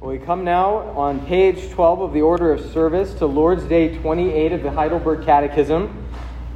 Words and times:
Well, 0.00 0.12
we 0.12 0.18
come 0.18 0.44
now 0.44 0.76
on 0.96 1.26
page 1.26 1.70
12 1.70 2.00
of 2.02 2.12
the 2.12 2.22
Order 2.22 2.52
of 2.52 2.60
Service 2.72 3.14
to 3.14 3.26
Lord's 3.26 3.64
Day 3.64 3.98
28 3.98 4.52
of 4.52 4.62
the 4.62 4.70
Heidelberg 4.70 5.24
Catechism. 5.24 6.06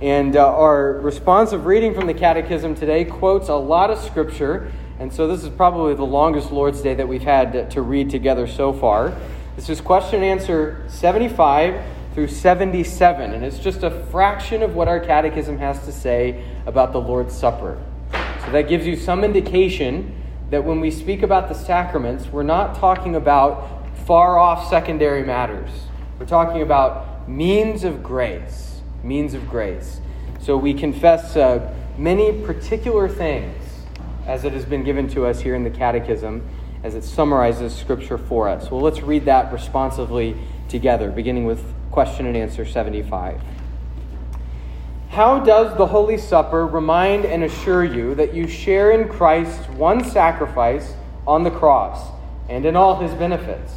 And 0.01 0.37
uh, 0.37 0.57
our 0.57 1.01
responsive 1.01 1.67
reading 1.67 1.93
from 1.93 2.07
the 2.07 2.15
Catechism 2.15 2.77
today 2.77 3.05
quotes 3.05 3.49
a 3.49 3.57
lot 3.57 3.91
of 3.91 3.99
Scripture. 3.99 4.71
And 5.01 5.13
so 5.13 5.27
this 5.27 5.43
is 5.43 5.49
probably 5.49 5.93
the 5.95 6.05
longest 6.05 6.53
Lord's 6.53 6.83
Day 6.83 6.95
that 6.95 7.09
we've 7.09 7.25
had 7.25 7.69
to 7.73 7.83
read 7.83 8.11
together 8.11 8.47
so 8.47 8.73
far. 8.73 9.13
This 9.57 9.69
is 9.69 9.81
question 9.81 10.23
and 10.23 10.41
answer 10.41 10.85
75 10.87 11.85
through 12.15 12.29
77. 12.29 13.33
And 13.33 13.45
it's 13.45 13.59
just 13.59 13.83
a 13.83 13.91
fraction 14.13 14.63
of 14.63 14.77
what 14.77 14.87
our 14.87 15.01
Catechism 15.01 15.59
has 15.59 15.85
to 15.87 15.91
say 15.91 16.45
about 16.67 16.93
the 16.93 17.01
Lord's 17.01 17.37
Supper. 17.37 17.83
So 18.45 18.53
that 18.53 18.69
gives 18.69 18.87
you 18.87 18.95
some 18.95 19.25
indication 19.25 20.22
that 20.53 20.63
when 20.63 20.81
we 20.81 20.91
speak 20.91 21.23
about 21.23 21.49
the 21.49 21.55
sacraments, 21.55 22.27
we're 22.27 22.43
not 22.43 22.75
talking 22.75 23.17
about 23.17 23.89
far 24.07 24.39
off 24.39 24.69
secondary 24.69 25.25
matters. 25.25 25.71
We're 26.19 26.27
talking 26.27 26.61
about 26.61 27.27
means 27.27 27.85
of 27.85 28.03
grace. 28.03 28.83
Means 29.03 29.33
of 29.33 29.49
grace. 29.49 30.03
So 30.43 30.59
we 30.59 30.75
confess 30.75 31.37
uh, 31.37 31.75
many 31.97 32.45
particular 32.45 33.09
things 33.09 33.57
as 34.27 34.45
it 34.45 34.53
has 34.53 34.67
been 34.67 34.85
given 34.85 35.09
to 35.09 35.25
us 35.25 35.41
here 35.41 35.55
in 35.55 35.65
the 35.65 35.71
Catechism 35.71 36.47
as 36.85 36.97
it 36.97 37.03
summarizes 37.03 37.75
Scripture 37.75 38.19
for 38.19 38.47
us. 38.47 38.71
Well, 38.71 38.83
let's 38.83 39.01
read 39.01 39.25
that 39.25 39.55
responsively 39.55 40.37
together, 40.69 41.11
beginning 41.11 41.47
with 41.47 41.65
question 41.91 42.27
and 42.27 42.37
answer 42.37 42.67
75. 42.67 43.41
How 45.13 45.41
does 45.41 45.77
the 45.77 45.85
Holy 45.85 46.17
Supper 46.17 46.67
remind 46.67 47.27
and 47.27 47.45
assure 47.45 47.85
you 47.85 48.15
that 48.15 48.33
you 48.33 48.49
share 48.49 48.93
in 48.93 49.11
Christ's 49.11 49.69
one 49.69 50.03
sacrifice 50.03 50.95
on 51.27 51.43
the 51.43 51.51
cross 51.51 52.11
and 52.49 52.65
in 52.65 52.77
all 52.77 52.99
his 52.99 53.13
benefits? 53.13 53.75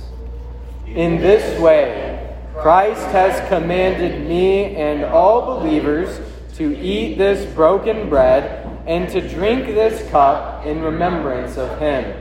In 0.87 1.17
this 1.17 1.59
way, 1.59 2.37
Christ 2.57 3.05
has 3.07 3.45
commanded 3.49 4.25
me 4.25 4.77
and 4.77 5.03
all 5.03 5.59
believers 5.59 6.21
to 6.53 6.73
eat 6.79 7.17
this 7.17 7.53
broken 7.53 8.07
bread 8.07 8.65
and 8.87 9.09
to 9.09 9.19
drink 9.27 9.65
this 9.65 10.09
cup 10.11 10.65
in 10.65 10.81
remembrance 10.81 11.57
of 11.57 11.77
him. 11.79 12.17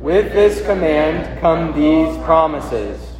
With 0.00 0.32
this 0.32 0.60
command 0.66 1.40
come 1.40 1.72
these 1.72 2.16
promises. 2.24 3.12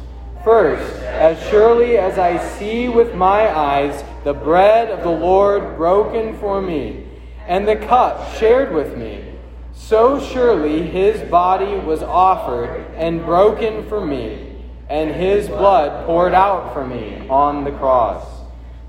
First, 0.43 1.01
as 1.03 1.41
surely 1.49 1.97
as 1.97 2.17
I 2.17 2.37
see 2.57 2.89
with 2.89 3.15
my 3.15 3.49
eyes 3.57 4.03
the 4.23 4.33
bread 4.33 4.89
of 4.89 5.03
the 5.03 5.09
Lord 5.09 5.77
broken 5.77 6.37
for 6.37 6.61
me, 6.61 7.07
and 7.47 7.67
the 7.67 7.75
cup 7.75 8.35
shared 8.35 8.73
with 8.73 8.97
me, 8.97 9.33
so 9.73 10.19
surely 10.19 10.83
his 10.83 11.21
body 11.29 11.75
was 11.75 12.03
offered 12.03 12.85
and 12.95 13.25
broken 13.25 13.87
for 13.89 14.05
me, 14.05 14.63
and 14.89 15.11
his 15.15 15.47
blood 15.47 16.05
poured 16.05 16.33
out 16.33 16.73
for 16.73 16.85
me 16.85 17.27
on 17.29 17.63
the 17.63 17.71
cross. 17.71 18.25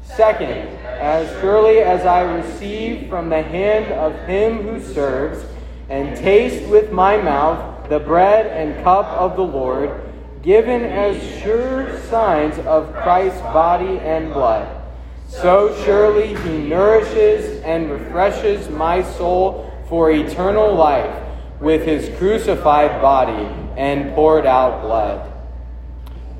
Second, 0.03 0.69
as 0.84 1.28
surely 1.41 1.78
as 1.78 2.05
I 2.05 2.20
receive 2.22 3.08
from 3.08 3.30
the 3.30 3.42
hand 3.42 3.92
of 3.92 4.14
him 4.28 4.62
who 4.62 4.83
serves, 4.83 5.44
and 5.88 6.16
taste 6.16 6.69
with 6.69 6.92
my 6.92 7.16
mouth 7.16 7.88
the 7.88 8.00
bread 8.00 8.47
and 8.47 8.84
cup 8.84 9.06
of 9.06 9.36
the 9.36 9.42
Lord, 9.42 9.91
given 10.42 10.83
as 10.83 11.16
sure 11.41 11.98
signs 12.03 12.58
of 12.66 12.92
Christ's 12.92 13.41
body 13.41 13.98
and 14.00 14.33
blood. 14.33 14.81
So 15.41 15.75
surely 15.84 16.36
he 16.36 16.58
nourishes 16.58 17.62
and 17.62 17.91
refreshes 17.91 18.69
my 18.69 19.02
soul 19.02 19.72
for 19.88 20.11
eternal 20.11 20.75
life 20.75 21.25
with 21.58 21.86
his 21.86 22.16
crucified 22.19 23.00
body 23.00 23.48
and 23.77 24.14
poured 24.14 24.44
out 24.44 24.83
blood. 24.83 25.33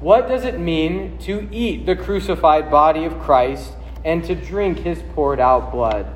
What 0.01 0.29
does 0.29 0.45
it 0.45 0.61
mean 0.61 1.17
to 1.21 1.49
eat 1.51 1.87
the 1.87 1.97
crucified 1.97 2.71
body 2.71 3.05
of 3.05 3.19
Christ 3.19 3.73
and 4.05 4.23
to 4.25 4.35
drink 4.35 4.81
his 4.81 5.03
poured 5.15 5.41
out 5.41 5.73
blood? 5.73 6.07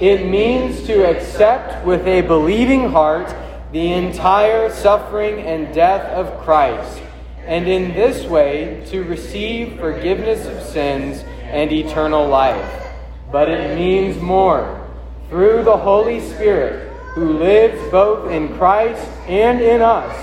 It 0.00 0.26
means 0.26 0.82
to 0.86 1.04
accept 1.04 1.84
with 1.84 2.06
a 2.06 2.22
believing 2.22 2.90
heart 2.90 3.32
the 3.70 3.92
entire 3.92 4.70
suffering 4.70 5.40
and 5.40 5.74
death 5.74 6.06
of 6.12 6.42
Christ, 6.42 7.02
and 7.44 7.68
in 7.68 7.92
this 7.92 8.26
way 8.26 8.82
to 8.86 9.04
receive 9.04 9.78
forgiveness 9.78 10.46
of 10.46 10.62
sins 10.62 11.22
and 11.50 11.72
eternal 11.72 12.26
life. 12.26 12.92
But 13.30 13.48
it 13.48 13.76
means 13.76 14.20
more. 14.20 14.88
Through 15.28 15.64
the 15.64 15.76
Holy 15.76 16.20
Spirit, 16.20 16.92
who 17.14 17.38
lives 17.38 17.80
both 17.90 18.30
in 18.30 18.54
Christ 18.56 19.02
and 19.26 19.60
in 19.60 19.82
us, 19.82 20.14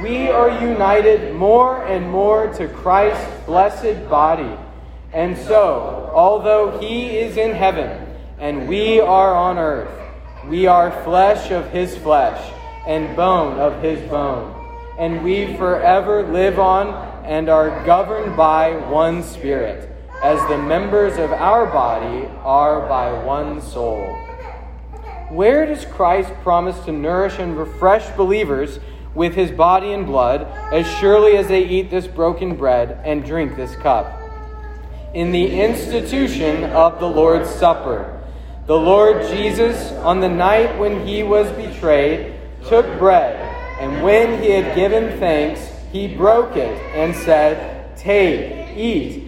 we 0.00 0.28
are 0.28 0.60
united 0.60 1.34
more 1.34 1.84
and 1.86 2.08
more 2.08 2.52
to 2.54 2.68
Christ's 2.68 3.44
blessed 3.44 4.08
body. 4.08 4.56
And 5.12 5.36
so, 5.36 6.10
although 6.14 6.78
he 6.78 7.18
is 7.18 7.36
in 7.36 7.52
heaven 7.52 8.06
and 8.38 8.68
we 8.68 9.00
are 9.00 9.34
on 9.34 9.58
earth, 9.58 9.90
we 10.46 10.66
are 10.66 11.02
flesh 11.02 11.50
of 11.50 11.68
his 11.70 11.96
flesh 11.98 12.52
and 12.86 13.14
bone 13.16 13.58
of 13.58 13.82
his 13.82 14.00
bone. 14.08 14.54
And 14.98 15.24
we 15.24 15.56
forever 15.56 16.22
live 16.22 16.58
on 16.58 16.94
and 17.24 17.48
are 17.48 17.84
governed 17.84 18.36
by 18.36 18.76
one 18.88 19.22
Spirit, 19.22 19.90
as 20.22 20.40
the 20.48 20.58
members 20.58 21.16
of 21.16 21.32
our 21.32 21.66
body 21.66 22.26
are 22.42 22.86
by 22.88 23.12
one 23.24 23.60
soul. 23.60 24.04
Where 25.30 25.66
does 25.66 25.84
Christ 25.84 26.32
promise 26.42 26.78
to 26.86 26.92
nourish 26.92 27.38
and 27.38 27.56
refresh 27.56 28.08
believers 28.16 28.80
with 29.14 29.34
his 29.34 29.50
body 29.50 29.92
and 29.92 30.06
blood 30.06 30.42
as 30.72 30.86
surely 30.98 31.36
as 31.36 31.48
they 31.48 31.64
eat 31.64 31.90
this 31.90 32.06
broken 32.06 32.56
bread 32.56 33.00
and 33.04 33.24
drink 33.24 33.54
this 33.54 33.76
cup? 33.76 34.20
In 35.14 35.30
the 35.30 35.60
institution 35.60 36.64
of 36.64 36.98
the 36.98 37.08
Lord's 37.08 37.50
Supper. 37.50 38.14
The 38.66 38.76
Lord 38.76 39.26
Jesus, 39.28 39.92
on 39.92 40.20
the 40.20 40.28
night 40.28 40.78
when 40.78 41.06
he 41.06 41.22
was 41.22 41.50
betrayed, 41.52 42.34
took 42.66 42.86
bread, 42.98 43.36
and 43.80 44.02
when 44.02 44.42
he 44.42 44.50
had 44.50 44.74
given 44.74 45.18
thanks, 45.18 45.60
he 45.90 46.14
broke 46.14 46.56
it 46.56 46.76
and 46.94 47.14
said, 47.14 47.96
Take, 47.96 48.76
eat, 48.76 49.27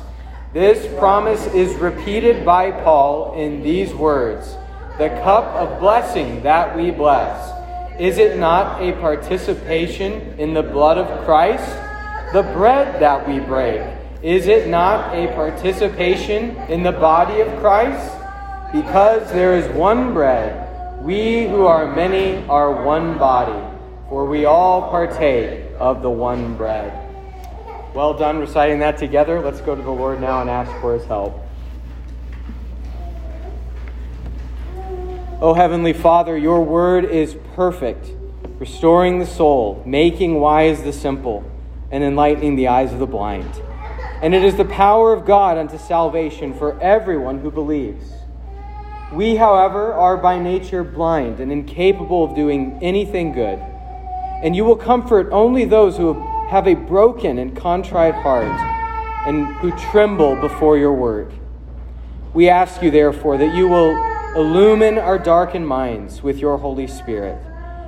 This 0.53 0.85
promise 0.99 1.45
is 1.53 1.73
repeated 1.75 2.45
by 2.45 2.71
Paul 2.71 3.35
in 3.35 3.63
these 3.63 3.93
words 3.93 4.57
The 4.97 5.09
cup 5.23 5.45
of 5.55 5.79
blessing 5.79 6.43
that 6.43 6.75
we 6.75 6.91
bless. 6.91 7.49
Is 7.99 8.17
it 8.17 8.37
not 8.37 8.81
a 8.81 8.91
participation 8.93 10.11
in 10.37 10.53
the 10.53 10.63
blood 10.63 10.97
of 10.97 11.25
Christ? 11.25 11.69
The 12.33 12.43
bread 12.43 13.01
that 13.01 13.27
we 13.27 13.39
break. 13.39 13.81
Is 14.21 14.47
it 14.47 14.67
not 14.67 15.15
a 15.15 15.27
participation 15.35 16.55
in 16.69 16.83
the 16.83 16.91
body 16.91 17.41
of 17.41 17.47
Christ? 17.59 18.11
Because 18.73 19.31
there 19.31 19.55
is 19.55 19.67
one 19.73 20.13
bread 20.13 20.67
we 21.01 21.47
who 21.47 21.65
are 21.65 21.95
many 21.95 22.45
are 22.45 22.85
one 22.85 23.17
body, 23.17 23.59
for 24.07 24.27
we 24.27 24.45
all 24.45 24.91
partake 24.91 25.65
of 25.79 26.03
the 26.03 26.09
one 26.11 26.55
bread. 26.55 27.00
Well 27.93 28.13
done 28.13 28.39
reciting 28.39 28.79
that 28.79 28.97
together. 28.97 29.41
Let's 29.41 29.59
go 29.59 29.75
to 29.75 29.81
the 29.81 29.91
Lord 29.91 30.21
now 30.21 30.39
and 30.39 30.49
ask 30.49 30.71
for 30.79 30.93
his 30.93 31.03
help. 31.05 31.37
O 35.41 35.53
Heavenly 35.53 35.91
Father, 35.91 36.37
your 36.37 36.63
word 36.63 37.03
is 37.03 37.35
perfect, 37.53 38.11
restoring 38.59 39.19
the 39.19 39.25
soul, 39.25 39.83
making 39.85 40.39
wise 40.39 40.83
the 40.83 40.93
simple, 40.93 41.43
and 41.91 42.01
enlightening 42.01 42.55
the 42.55 42.69
eyes 42.69 42.93
of 42.93 42.99
the 42.99 43.07
blind. 43.07 43.49
And 44.21 44.33
it 44.33 44.43
is 44.45 44.55
the 44.55 44.65
power 44.65 45.11
of 45.11 45.25
God 45.25 45.57
unto 45.57 45.77
salvation 45.77 46.53
for 46.53 46.79
everyone 46.79 47.39
who 47.39 47.51
believes. 47.51 48.13
We, 49.11 49.35
however, 49.35 49.93
are 49.93 50.15
by 50.15 50.39
nature 50.39 50.85
blind 50.85 51.41
and 51.41 51.51
incapable 51.51 52.23
of 52.23 52.35
doing 52.35 52.79
anything 52.81 53.33
good. 53.33 53.59
And 54.43 54.55
you 54.55 54.63
will 54.63 54.77
comfort 54.77 55.27
only 55.31 55.65
those 55.65 55.97
who 55.97 56.13
have 56.13 56.30
a 56.67 56.73
broken 56.73 57.37
and 57.37 57.55
contrite 57.55 58.13
heart 58.13 58.59
and 59.25 59.47
who 59.59 59.71
tremble 59.89 60.35
before 60.35 60.77
your 60.77 60.93
word. 60.93 61.31
We 62.33 62.49
ask 62.49 62.81
you, 62.81 62.91
therefore, 62.91 63.37
that 63.37 63.55
you 63.55 63.69
will 63.69 63.95
illumine 64.35 64.97
our 64.99 65.17
darkened 65.17 65.65
minds 65.65 66.21
with 66.21 66.39
your 66.39 66.57
Holy 66.57 66.87
Spirit 66.87 67.41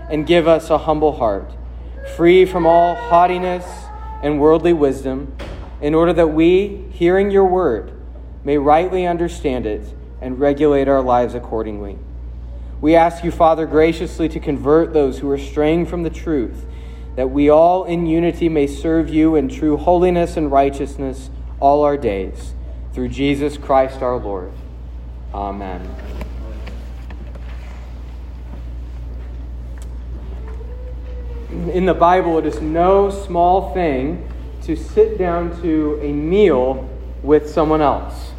and 0.10 0.25
give 0.25 0.48
us 0.48 0.69
a 0.69 0.77
humble 0.77 1.18
heart, 1.18 1.51
free 2.15 2.45
from 2.45 2.65
all 2.65 2.95
haughtiness 2.95 3.65
and 4.21 4.39
worldly 4.39 4.71
wisdom, 4.71 5.36
in 5.81 5.94
order 5.94 6.13
that 6.13 6.27
we, 6.27 6.86
hearing 6.92 7.31
your 7.31 7.45
word, 7.45 7.92
may 8.45 8.57
rightly 8.57 9.06
understand 9.06 9.65
it 9.65 9.94
and 10.21 10.39
regulate 10.39 10.88
our 10.88 11.01
lives 11.01 11.36
accordingly. 11.36 12.00
We 12.80 12.95
ask 12.95 13.25
you, 13.25 13.31
Father, 13.31 13.65
graciously 13.65 14.30
to 14.30 14.39
convert 14.39 14.94
those 14.94 15.19
who 15.19 15.30
are 15.30 15.38
straying 15.38 15.86
from 15.88 16.04
the 16.04 16.10
truth, 16.10 16.65
that 17.15 17.30
we 17.30 17.50
all 17.50 17.83
in 17.86 18.06
unity 18.06 18.50
may 18.50 18.68
serve 18.68 19.10
you 19.10 19.36
in 19.36 19.48
true 19.48 19.77
holiness 19.77 20.36
and 20.36 20.51
righteousness 20.51 21.30
all 21.60 21.83
our 21.83 21.98
days. 21.98 22.54
Through 22.94 23.10
Jesus 23.10 23.57
Christ 23.57 24.01
our 24.01 24.18
Lord. 24.18 24.51
Amen. 25.33 25.95
In 31.71 31.86
the 31.86 31.94
Bible, 31.94 32.39
it 32.39 32.45
is 32.45 32.62
no 32.62 33.10
small 33.10 33.74
thing 33.74 34.27
to 34.63 34.75
sit 34.75 35.18
down 35.18 35.62
to 35.62 36.00
a 36.01 36.12
meal 36.12 36.89
with 37.21 37.50
someone 37.50 37.81
else. 37.81 38.31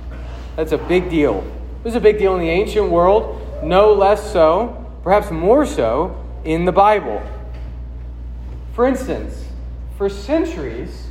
That's 0.56 0.72
a 0.72 0.78
big 0.78 1.10
deal. 1.10 1.44
It 1.80 1.84
was 1.84 1.94
a 1.94 2.00
big 2.00 2.18
deal 2.18 2.34
in 2.34 2.40
the 2.40 2.50
ancient 2.50 2.90
world, 2.90 3.40
no 3.62 3.92
less 3.92 4.32
so, 4.32 4.86
perhaps 5.02 5.30
more 5.30 5.66
so, 5.66 6.24
in 6.44 6.64
the 6.64 6.72
Bible. 6.72 7.22
For 8.74 8.88
instance, 8.88 9.44
for 9.96 10.08
centuries, 10.08 11.06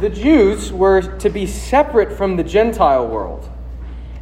the 0.00 0.10
Jews 0.10 0.72
were 0.72 1.00
to 1.18 1.30
be 1.30 1.46
separate 1.46 2.16
from 2.16 2.34
the 2.34 2.42
Gentile 2.42 3.06
world. 3.06 3.48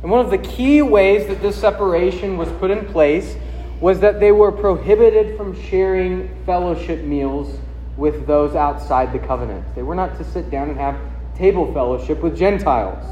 And 0.02 0.10
one 0.10 0.22
of 0.22 0.30
the 0.30 0.36
key 0.36 0.82
ways 0.82 1.26
that 1.28 1.40
this 1.40 1.56
separation 1.56 2.36
was 2.36 2.50
put 2.60 2.70
in 2.70 2.84
place 2.84 3.36
was 3.80 4.00
that 4.00 4.20
they 4.20 4.30
were 4.30 4.52
prohibited 4.52 5.38
from 5.38 5.58
sharing 5.62 6.28
fellowship 6.44 7.02
meals 7.02 7.58
with 7.96 8.26
those 8.26 8.54
outside 8.54 9.10
the 9.10 9.18
covenant. 9.18 9.64
They 9.74 9.82
were 9.82 9.94
not 9.94 10.18
to 10.18 10.24
sit 10.24 10.50
down 10.50 10.68
and 10.68 10.78
have 10.78 11.00
table 11.34 11.72
fellowship 11.72 12.20
with 12.20 12.36
Gentiles. 12.36 13.04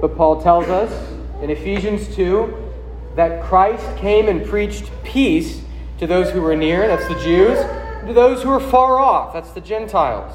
But 0.00 0.16
Paul 0.16 0.42
tells 0.42 0.68
us 0.68 1.12
in 1.42 1.50
Ephesians 1.50 2.14
2 2.16 2.72
that 3.14 3.42
Christ 3.44 3.84
came 3.98 4.28
and 4.28 4.46
preached 4.46 4.90
peace 5.04 5.60
to 5.98 6.06
those 6.06 6.30
who 6.30 6.40
were 6.40 6.56
near, 6.56 6.86
that's 6.86 7.06
the 7.08 7.20
Jews, 7.20 7.58
those 8.06 8.42
who 8.42 8.50
are 8.50 8.60
far 8.60 8.98
off, 8.98 9.32
that's 9.32 9.50
the 9.50 9.60
Gentiles. 9.60 10.34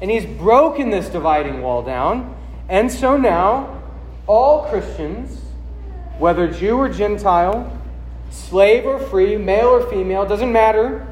And 0.00 0.10
he's 0.10 0.26
broken 0.26 0.90
this 0.90 1.08
dividing 1.08 1.62
wall 1.62 1.82
down. 1.82 2.36
And 2.68 2.90
so 2.90 3.16
now, 3.16 3.82
all 4.26 4.68
Christians, 4.68 5.40
whether 6.18 6.48
Jew 6.48 6.76
or 6.76 6.88
Gentile, 6.88 7.78
slave 8.30 8.84
or 8.84 8.98
free, 8.98 9.36
male 9.36 9.68
or 9.68 9.88
female, 9.90 10.26
doesn't 10.26 10.52
matter, 10.52 11.06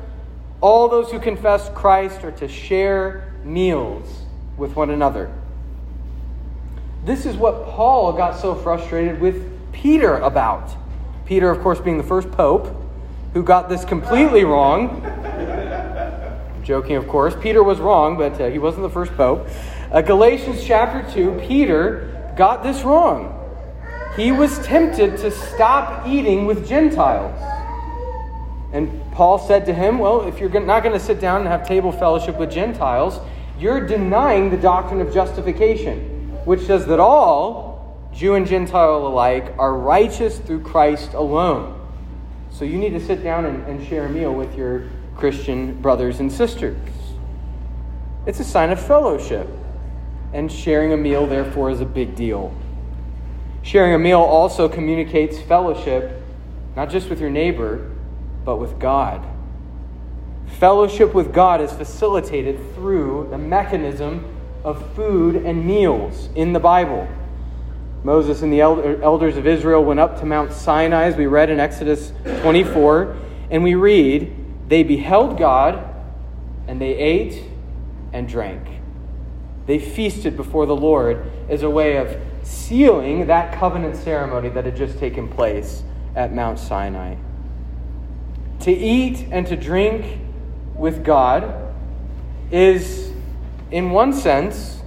all 0.60 0.88
those 0.88 1.10
who 1.10 1.18
confess 1.18 1.70
Christ 1.74 2.24
are 2.24 2.32
to 2.32 2.48
share 2.48 3.32
meals 3.44 4.22
with 4.56 4.76
one 4.76 4.90
another. 4.90 5.32
This 7.04 7.24
is 7.24 7.36
what 7.36 7.66
Paul 7.66 8.12
got 8.12 8.38
so 8.38 8.54
frustrated 8.54 9.20
with 9.20 9.48
Peter 9.72 10.16
about. 10.16 10.70
Peter, 11.24 11.50
of 11.50 11.60
course, 11.62 11.80
being 11.80 11.98
the 11.98 12.04
first 12.04 12.30
pope 12.32 12.74
who 13.32 13.42
got 13.42 13.68
this 13.68 13.84
completely 13.84 14.44
wrong. 14.44 15.02
Joking, 16.66 16.96
of 16.96 17.06
course. 17.06 17.34
Peter 17.40 17.62
was 17.62 17.78
wrong, 17.78 18.18
but 18.18 18.38
uh, 18.40 18.50
he 18.50 18.58
wasn't 18.58 18.82
the 18.82 18.90
first 18.90 19.12
pope. 19.16 19.48
Uh, 19.92 20.02
Galatians 20.02 20.64
chapter 20.64 21.08
2, 21.14 21.42
Peter 21.46 22.34
got 22.36 22.64
this 22.64 22.82
wrong. 22.82 23.32
He 24.16 24.32
was 24.32 24.58
tempted 24.66 25.16
to 25.18 25.30
stop 25.30 26.08
eating 26.08 26.44
with 26.44 26.68
Gentiles. 26.68 27.40
And 28.72 29.00
Paul 29.12 29.38
said 29.38 29.64
to 29.66 29.72
him, 29.72 29.98
Well, 29.98 30.26
if 30.26 30.40
you're 30.40 30.50
not 30.60 30.82
going 30.82 30.98
to 30.98 31.04
sit 31.04 31.20
down 31.20 31.40
and 31.40 31.48
have 31.48 31.66
table 31.66 31.92
fellowship 31.92 32.36
with 32.36 32.50
Gentiles, 32.50 33.20
you're 33.58 33.86
denying 33.86 34.50
the 34.50 34.56
doctrine 34.56 35.00
of 35.00 35.14
justification, 35.14 36.00
which 36.44 36.62
says 36.62 36.84
that 36.86 36.98
all, 36.98 38.10
Jew 38.12 38.34
and 38.34 38.46
Gentile 38.46 39.06
alike, 39.06 39.54
are 39.56 39.74
righteous 39.74 40.38
through 40.38 40.62
Christ 40.62 41.14
alone. 41.14 41.74
So 42.50 42.64
you 42.64 42.78
need 42.78 42.90
to 42.90 43.00
sit 43.00 43.22
down 43.22 43.44
and, 43.44 43.64
and 43.66 43.86
share 43.86 44.06
a 44.06 44.08
meal 44.08 44.32
with 44.32 44.56
your 44.56 44.90
Christian 45.16 45.80
brothers 45.80 46.20
and 46.20 46.30
sisters. 46.30 46.78
It's 48.26 48.40
a 48.40 48.44
sign 48.44 48.70
of 48.70 48.80
fellowship. 48.80 49.48
And 50.32 50.50
sharing 50.50 50.92
a 50.92 50.96
meal, 50.96 51.26
therefore, 51.26 51.70
is 51.70 51.80
a 51.80 51.86
big 51.86 52.14
deal. 52.14 52.54
Sharing 53.62 53.94
a 53.94 53.98
meal 53.98 54.20
also 54.20 54.68
communicates 54.68 55.40
fellowship, 55.40 56.22
not 56.74 56.90
just 56.90 57.08
with 57.08 57.20
your 57.20 57.30
neighbor, 57.30 57.90
but 58.44 58.56
with 58.56 58.78
God. 58.78 59.26
Fellowship 60.58 61.14
with 61.14 61.32
God 61.32 61.60
is 61.60 61.72
facilitated 61.72 62.58
through 62.74 63.28
the 63.30 63.38
mechanism 63.38 64.24
of 64.62 64.94
food 64.94 65.36
and 65.36 65.64
meals 65.64 66.28
in 66.34 66.52
the 66.52 66.60
Bible. 66.60 67.08
Moses 68.04 68.42
and 68.42 68.52
the 68.52 68.60
elders 68.60 69.36
of 69.36 69.46
Israel 69.46 69.84
went 69.84 70.00
up 70.00 70.20
to 70.20 70.26
Mount 70.26 70.52
Sinai, 70.52 71.04
as 71.04 71.16
we 71.16 71.26
read 71.26 71.50
in 71.50 71.58
Exodus 71.58 72.12
24, 72.42 73.16
and 73.50 73.62
we 73.62 73.74
read, 73.74 74.35
They 74.68 74.82
beheld 74.82 75.38
God, 75.38 75.94
and 76.66 76.80
they 76.80 76.96
ate 76.96 77.42
and 78.12 78.28
drank. 78.28 78.68
They 79.66 79.78
feasted 79.78 80.36
before 80.36 80.66
the 80.66 80.76
Lord 80.76 81.30
as 81.48 81.62
a 81.62 81.70
way 81.70 81.96
of 81.96 82.16
sealing 82.42 83.26
that 83.26 83.58
covenant 83.58 83.96
ceremony 83.96 84.48
that 84.50 84.64
had 84.64 84.76
just 84.76 84.98
taken 84.98 85.28
place 85.28 85.82
at 86.14 86.32
Mount 86.32 86.58
Sinai 86.58 87.16
to 88.60 88.72
eat 88.72 89.28
and 89.30 89.46
to 89.46 89.56
drink 89.56 90.20
with 90.74 91.04
God 91.04 91.72
is, 92.50 93.12
in 93.70 93.90
one 93.90 94.12
sense, 94.12 94.82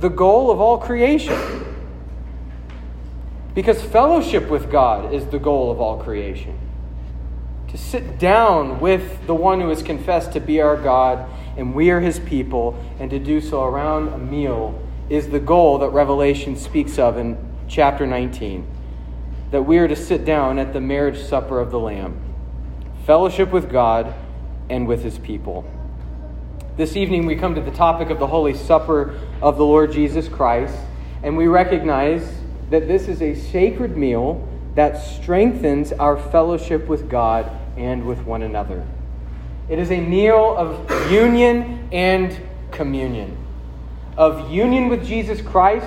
the 0.00 0.08
goal 0.08 0.50
of 0.50 0.60
all 0.60 0.78
creation. 0.78 1.38
Because 3.54 3.80
fellowship 3.82 4.48
with 4.48 4.70
God 4.70 5.12
is 5.14 5.26
the 5.26 5.38
goal 5.38 5.70
of 5.70 5.80
all 5.80 6.02
creation. 6.02 6.58
To 7.70 7.78
sit 7.78 8.18
down 8.18 8.80
with 8.80 9.26
the 9.26 9.34
one 9.34 9.60
who 9.60 9.68
has 9.68 9.82
confessed 9.82 10.32
to 10.32 10.40
be 10.40 10.60
our 10.60 10.76
God 10.76 11.30
and 11.56 11.74
we 11.74 11.90
are 11.90 12.00
his 12.00 12.18
people, 12.18 12.82
and 12.98 13.10
to 13.10 13.18
do 13.18 13.40
so 13.40 13.64
around 13.64 14.08
a 14.08 14.18
meal 14.18 14.80
is 15.08 15.28
the 15.28 15.40
goal 15.40 15.78
that 15.78 15.90
Revelation 15.90 16.56
speaks 16.56 16.98
of 16.98 17.18
in 17.18 17.36
chapter 17.68 18.06
19. 18.06 18.66
That 19.50 19.62
we 19.62 19.78
are 19.78 19.86
to 19.86 19.96
sit 19.96 20.24
down 20.24 20.58
at 20.58 20.72
the 20.72 20.80
marriage 20.80 21.20
supper 21.20 21.60
of 21.60 21.70
the 21.70 21.78
Lamb 21.78 22.18
fellowship 23.04 23.50
with 23.50 23.70
God 23.70 24.14
and 24.68 24.86
with 24.86 25.02
his 25.02 25.18
people. 25.18 25.68
This 26.76 26.96
evening, 26.96 27.26
we 27.26 27.34
come 27.34 27.54
to 27.56 27.60
the 27.60 27.72
topic 27.72 28.08
of 28.08 28.18
the 28.18 28.26
Holy 28.26 28.54
Supper 28.54 29.18
of 29.42 29.56
the 29.56 29.64
Lord 29.64 29.90
Jesus 29.92 30.28
Christ, 30.28 30.76
and 31.22 31.36
we 31.36 31.46
recognize 31.46 32.40
that 32.70 32.86
this 32.86 33.08
is 33.08 33.20
a 33.20 33.34
sacred 33.34 33.96
meal 33.96 34.46
that 34.76 34.96
strengthens 34.96 35.92
our 35.92 36.16
fellowship 36.16 36.86
with 36.86 37.10
God 37.10 37.50
and 37.80 38.04
with 38.04 38.20
one 38.24 38.42
another. 38.42 38.86
It 39.68 39.78
is 39.78 39.90
a 39.90 40.00
meal 40.00 40.54
of 40.56 41.10
union 41.10 41.88
and 41.92 42.38
communion, 42.70 43.36
of 44.16 44.50
union 44.50 44.88
with 44.88 45.06
Jesus 45.06 45.40
Christ, 45.40 45.86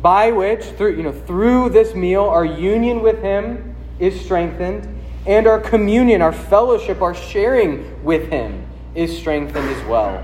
by 0.00 0.32
which, 0.32 0.64
through, 0.64 0.96
you 0.96 1.02
know, 1.02 1.12
through 1.12 1.70
this 1.70 1.94
meal, 1.94 2.24
our 2.24 2.44
union 2.44 3.00
with 3.00 3.22
Him 3.22 3.76
is 3.98 4.20
strengthened 4.20 4.92
and 5.26 5.46
our 5.46 5.60
communion, 5.60 6.20
our 6.20 6.32
fellowship, 6.32 7.00
our 7.00 7.14
sharing 7.14 8.02
with 8.02 8.28
Him 8.28 8.66
is 8.94 9.16
strengthened 9.16 9.68
as 9.68 9.84
well. 9.86 10.22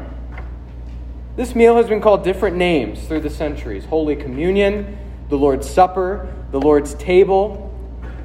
This 1.36 1.54
meal 1.54 1.76
has 1.76 1.86
been 1.86 2.00
called 2.00 2.24
different 2.24 2.56
names 2.56 3.06
through 3.06 3.20
the 3.20 3.30
centuries 3.30 3.84
Holy 3.84 4.16
Communion, 4.16 4.98
the 5.28 5.36
Lord's 5.36 5.70
Supper, 5.70 6.34
the 6.50 6.60
Lord's 6.60 6.94
Table, 6.94 7.72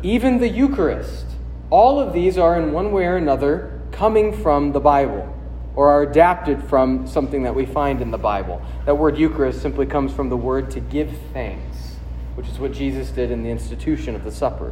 even 0.01 0.39
the 0.39 0.49
Eucharist. 0.49 1.25
All 1.73 1.99
of 1.99 2.13
these 2.13 2.37
are, 2.37 2.55
in 2.59 2.71
one 2.71 2.91
way 2.91 3.05
or 3.05 3.17
another, 3.17 3.81
coming 3.91 4.31
from 4.31 4.73
the 4.73 4.79
Bible 4.79 5.27
or 5.75 5.89
are 5.89 6.03
adapted 6.03 6.63
from 6.65 7.07
something 7.07 7.41
that 7.41 7.55
we 7.55 7.65
find 7.65 7.99
in 7.99 8.11
the 8.11 8.17
Bible. 8.19 8.61
That 8.85 8.93
word 8.93 9.17
Eucharist 9.17 9.59
simply 9.59 9.87
comes 9.87 10.13
from 10.13 10.29
the 10.29 10.37
word 10.37 10.69
to 10.69 10.79
give 10.79 11.09
thanks, 11.33 11.95
which 12.35 12.47
is 12.47 12.59
what 12.59 12.73
Jesus 12.73 13.09
did 13.09 13.31
in 13.31 13.41
the 13.41 13.49
institution 13.49 14.13
of 14.13 14.23
the 14.23 14.31
supper. 14.31 14.71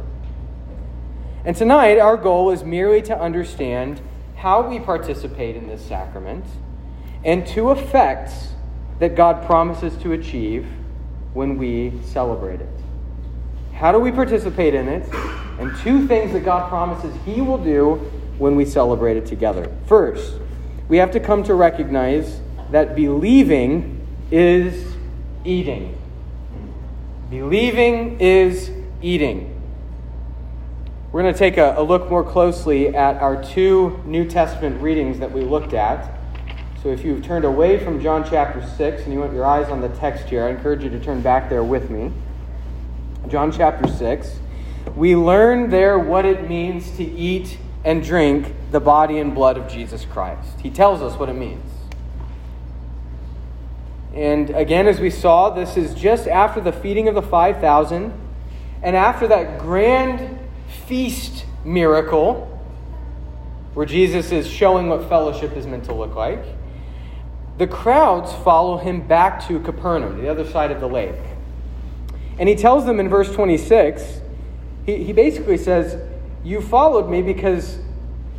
And 1.44 1.56
tonight, 1.56 1.98
our 1.98 2.16
goal 2.16 2.52
is 2.52 2.62
merely 2.62 3.02
to 3.02 3.20
understand 3.20 4.00
how 4.36 4.68
we 4.68 4.78
participate 4.78 5.56
in 5.56 5.66
this 5.66 5.84
sacrament 5.84 6.44
and 7.24 7.44
two 7.44 7.72
effects 7.72 8.50
that 9.00 9.16
God 9.16 9.44
promises 9.44 9.96
to 10.04 10.12
achieve 10.12 10.68
when 11.34 11.58
we 11.58 12.00
celebrate 12.04 12.60
it. 12.60 12.71
How 13.74 13.92
do 13.92 13.98
we 13.98 14.12
participate 14.12 14.74
in 14.74 14.88
it? 14.88 15.12
And 15.58 15.76
two 15.78 16.06
things 16.06 16.32
that 16.32 16.44
God 16.44 16.68
promises 16.68 17.14
He 17.24 17.40
will 17.40 17.62
do 17.62 17.94
when 18.38 18.56
we 18.56 18.64
celebrate 18.64 19.16
it 19.16 19.26
together. 19.26 19.70
First, 19.86 20.38
we 20.88 20.96
have 20.98 21.10
to 21.12 21.20
come 21.20 21.42
to 21.44 21.54
recognize 21.54 22.40
that 22.70 22.96
believing 22.96 24.06
is 24.30 24.94
eating. 25.44 25.98
Believing 27.30 28.20
is 28.20 28.70
eating. 29.00 29.48
We're 31.12 31.22
going 31.22 31.34
to 31.34 31.38
take 31.38 31.58
a, 31.58 31.74
a, 31.76 31.82
look 31.82 32.08
more 32.08 32.24
closely 32.24 32.96
at 32.96 33.16
our 33.16 33.42
two 33.42 34.02
New 34.06 34.26
Testament 34.26 34.80
readings 34.80 35.18
that 35.18 35.30
we 35.30 35.42
looked 35.42 35.74
at. 35.74 36.18
So 36.82 36.88
if 36.88 37.04
you've 37.04 37.22
turned 37.22 37.44
away 37.44 37.78
from 37.84 38.00
John 38.00 38.24
chapter 38.28 38.66
6 38.66 39.02
and 39.02 39.12
you 39.12 39.20
want 39.20 39.34
your 39.34 39.44
eyes 39.44 39.68
on 39.68 39.82
the 39.82 39.90
text 39.90 40.28
here, 40.28 40.44
I 40.44 40.50
encourage 40.50 40.82
you 40.82 40.90
to 40.90 40.98
turn 40.98 41.20
back 41.20 41.50
there 41.50 41.62
with 41.62 41.90
me. 41.90 42.10
John 43.28 43.52
chapter 43.52 43.88
6. 43.88 44.38
We 44.96 45.16
learn 45.16 45.70
there 45.70 45.98
what 45.98 46.24
it 46.24 46.48
means 46.48 46.90
to 46.96 47.04
eat 47.04 47.58
and 47.84 48.02
drink 48.02 48.52
the 48.70 48.80
body 48.80 49.18
and 49.18 49.34
blood 49.34 49.56
of 49.56 49.68
Jesus 49.68 50.04
Christ. 50.04 50.60
He 50.60 50.70
tells 50.70 51.00
us 51.02 51.18
what 51.18 51.28
it 51.28 51.34
means. 51.34 51.64
And 54.14 54.50
again, 54.50 54.86
as 54.86 55.00
we 55.00 55.08
saw, 55.08 55.50
this 55.50 55.76
is 55.76 55.94
just 55.94 56.28
after 56.28 56.60
the 56.60 56.72
feeding 56.72 57.08
of 57.08 57.14
the 57.14 57.22
5,000 57.22 58.12
and 58.82 58.96
after 58.96 59.26
that 59.28 59.58
grand 59.58 60.38
feast 60.86 61.46
miracle 61.64 62.48
where 63.74 63.86
Jesus 63.86 64.32
is 64.32 64.46
showing 64.46 64.88
what 64.88 65.08
fellowship 65.08 65.56
is 65.56 65.66
meant 65.66 65.84
to 65.84 65.94
look 65.94 66.14
like. 66.14 66.44
The 67.58 67.66
crowds 67.66 68.32
follow 68.44 68.76
him 68.78 69.06
back 69.06 69.46
to 69.48 69.60
Capernaum, 69.60 70.20
the 70.20 70.28
other 70.28 70.46
side 70.46 70.70
of 70.70 70.80
the 70.80 70.88
lake. 70.88 71.14
And 72.38 72.48
he 72.48 72.54
tells 72.54 72.86
them 72.86 72.98
in 73.00 73.08
verse 73.08 73.32
26, 73.32 74.20
he, 74.86 75.04
he 75.04 75.12
basically 75.12 75.56
says, 75.56 76.00
You 76.44 76.60
followed 76.60 77.08
me 77.08 77.22
because 77.22 77.78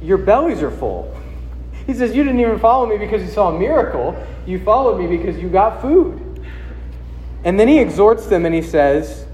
your 0.02 0.18
bellies 0.18 0.62
are 0.62 0.72
full. 0.72 1.16
He 1.86 1.94
says, 1.94 2.16
You 2.16 2.24
didn't 2.24 2.40
even 2.40 2.60
follow 2.60 2.86
me 2.86 2.98
because 2.98 3.22
you 3.22 3.28
saw 3.28 3.54
a 3.54 3.60
miracle. 3.60 4.16
You 4.46 4.58
followed 4.64 5.00
me 5.00 5.18
because 5.18 5.38
you 5.42 5.50
got 5.50 5.82
food. 5.82 6.48
And 7.44 7.60
then 7.60 7.68
he 7.68 7.80
exhorts 7.80 8.28
them 8.28 8.46
and 8.46 8.56
he 8.56 8.62
says, 8.62 9.26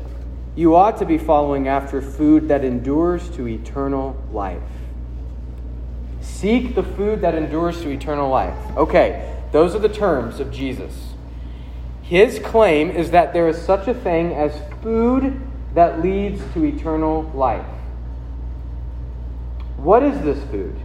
You 0.56 0.76
ought 0.76 0.98
to 0.98 1.06
be 1.06 1.20
following 1.20 1.68
after 1.68 2.02
food 2.02 2.48
that 2.48 2.64
endures 2.64 3.30
to 3.32 3.48
eternal 3.48 4.18
life. 4.32 4.64
Seek 6.22 6.74
the 6.74 6.84
food 6.84 7.22
that 7.22 7.36
endures 7.36 7.82
to 7.82 7.90
eternal 7.90 8.30
life. 8.30 8.56
Okay, 8.76 9.42
those 9.52 9.76
are 9.76 9.80
the 9.80 9.90
terms 9.90 10.40
of 10.40 10.52
Jesus. 10.52 11.09
His 12.10 12.40
claim 12.40 12.90
is 12.90 13.12
that 13.12 13.34
there 13.34 13.48
is 13.48 13.62
such 13.62 13.88
a 13.88 13.94
thing 13.94 14.34
as 14.34 14.52
food 14.82 15.40
that 15.76 16.02
leads 16.02 16.42
to 16.56 16.66
eternal 16.66 17.22
life. 17.36 17.68
What 19.78 20.02
is 20.02 20.20
this 20.22 20.44
food? 20.50 20.76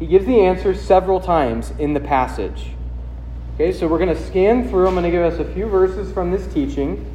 He 0.00 0.06
gives 0.08 0.26
the 0.26 0.40
answer 0.40 0.74
several 0.74 1.20
times 1.20 1.72
in 1.78 1.94
the 1.94 2.00
passage. 2.00 2.72
Okay, 3.54 3.70
so 3.70 3.86
we're 3.86 4.00
going 4.00 4.14
to 4.14 4.26
scan 4.26 4.68
through. 4.68 4.88
I'm 4.88 4.94
going 4.94 5.04
to 5.04 5.12
give 5.12 5.22
us 5.22 5.38
a 5.38 5.54
few 5.54 5.66
verses 5.66 6.12
from 6.12 6.32
this 6.32 6.52
teaching. 6.52 7.06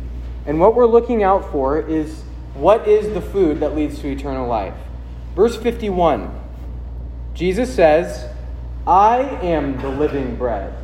And 0.46 0.58
what 0.58 0.74
we're 0.74 0.86
looking 0.86 1.24
out 1.24 1.52
for 1.52 1.82
is 1.82 2.24
what 2.54 2.88
is 2.88 3.14
the 3.14 3.22
food 3.22 3.60
that 3.60 3.76
leads 3.76 4.00
to 4.00 4.08
eternal 4.08 4.48
life? 4.48 4.74
Verse 5.36 5.58
51 5.58 6.40
Jesus 7.34 7.76
says, 7.76 8.34
I 8.88 9.20
am 9.20 9.82
the 9.82 9.90
living 9.90 10.38
bread 10.38 10.78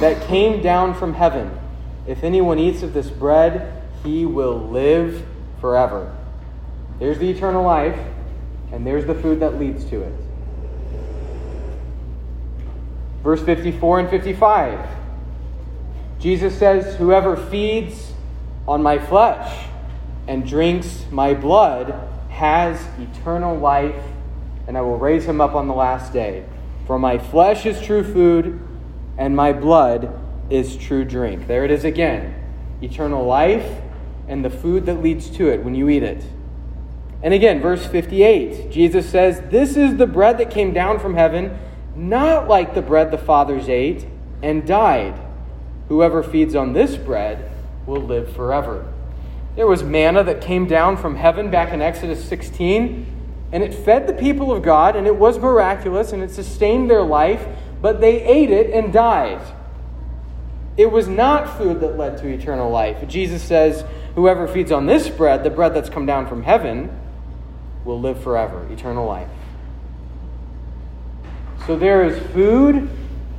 that 0.00 0.26
came 0.26 0.62
down 0.62 0.94
from 0.94 1.14
heaven. 1.14 1.58
If 2.06 2.24
anyone 2.24 2.58
eats 2.58 2.82
of 2.82 2.94
this 2.94 3.10
bread, 3.10 3.82
he 4.02 4.24
will 4.24 4.58
live 4.58 5.26
forever. 5.60 6.14
There's 6.98 7.18
the 7.18 7.30
eternal 7.30 7.64
life, 7.64 7.98
and 8.72 8.86
there's 8.86 9.04
the 9.06 9.14
food 9.14 9.40
that 9.40 9.58
leads 9.58 9.84
to 9.86 10.02
it. 10.02 10.12
Verse 13.22 13.42
54 13.42 14.00
and 14.00 14.10
55. 14.10 14.88
Jesus 16.18 16.58
says, 16.58 16.96
Whoever 16.96 17.36
feeds 17.36 18.12
on 18.66 18.82
my 18.82 18.98
flesh 18.98 19.66
and 20.26 20.46
drinks 20.46 21.04
my 21.10 21.34
blood 21.34 21.94
has 22.28 22.84
eternal 22.98 23.56
life, 23.56 24.02
and 24.66 24.76
I 24.76 24.80
will 24.80 24.98
raise 24.98 25.24
him 25.24 25.40
up 25.40 25.54
on 25.54 25.68
the 25.68 25.74
last 25.74 26.12
day. 26.12 26.44
For 26.86 26.98
my 26.98 27.18
flesh 27.18 27.66
is 27.66 27.80
true 27.80 28.04
food, 28.04 28.60
and 29.18 29.36
my 29.36 29.52
blood 29.52 30.18
is 30.48 30.76
true 30.76 31.04
drink. 31.04 31.46
There 31.46 31.64
it 31.64 31.70
is 31.70 31.84
again 31.84 32.34
eternal 32.80 33.26
life 33.26 33.82
and 34.28 34.44
the 34.44 34.50
food 34.50 34.86
that 34.86 35.02
leads 35.02 35.28
to 35.30 35.48
it 35.48 35.62
when 35.64 35.74
you 35.74 35.88
eat 35.88 36.02
it. 36.02 36.24
And 37.22 37.34
again, 37.34 37.60
verse 37.60 37.84
58, 37.84 38.70
Jesus 38.70 39.08
says, 39.08 39.42
This 39.50 39.76
is 39.76 39.96
the 39.96 40.06
bread 40.06 40.38
that 40.38 40.50
came 40.50 40.72
down 40.72 41.00
from 41.00 41.14
heaven, 41.14 41.58
not 41.96 42.46
like 42.46 42.74
the 42.74 42.82
bread 42.82 43.10
the 43.10 43.18
fathers 43.18 43.68
ate 43.68 44.06
and 44.42 44.64
died. 44.64 45.20
Whoever 45.88 46.22
feeds 46.22 46.54
on 46.54 46.72
this 46.72 46.96
bread 46.96 47.50
will 47.86 48.02
live 48.02 48.34
forever. 48.36 48.86
There 49.56 49.66
was 49.66 49.82
manna 49.82 50.22
that 50.22 50.40
came 50.40 50.68
down 50.68 50.96
from 50.96 51.16
heaven 51.16 51.50
back 51.50 51.72
in 51.72 51.82
Exodus 51.82 52.24
16, 52.28 53.06
and 53.50 53.64
it 53.64 53.74
fed 53.74 54.06
the 54.06 54.12
people 54.12 54.52
of 54.52 54.62
God, 54.62 54.94
and 54.94 55.06
it 55.06 55.16
was 55.16 55.38
miraculous, 55.38 56.12
and 56.12 56.22
it 56.22 56.30
sustained 56.30 56.88
their 56.88 57.02
life, 57.02 57.44
but 57.80 58.00
they 58.00 58.22
ate 58.22 58.50
it 58.50 58.70
and 58.70 58.92
died. 58.92 59.40
It 60.76 60.92
was 60.92 61.08
not 61.08 61.58
food 61.58 61.80
that 61.80 61.96
led 61.96 62.18
to 62.18 62.28
eternal 62.28 62.70
life. 62.70 63.06
Jesus 63.08 63.42
says, 63.42 63.84
Whoever 64.14 64.46
feeds 64.48 64.72
on 64.72 64.86
this 64.86 65.08
bread, 65.08 65.44
the 65.44 65.50
bread 65.50 65.74
that's 65.74 65.90
come 65.90 66.06
down 66.06 66.26
from 66.26 66.42
heaven, 66.42 66.90
will 67.84 68.00
live 68.00 68.22
forever, 68.22 68.66
eternal 68.70 69.06
life. 69.06 69.28
So 71.66 71.76
there 71.76 72.04
is 72.04 72.18
food 72.32 72.88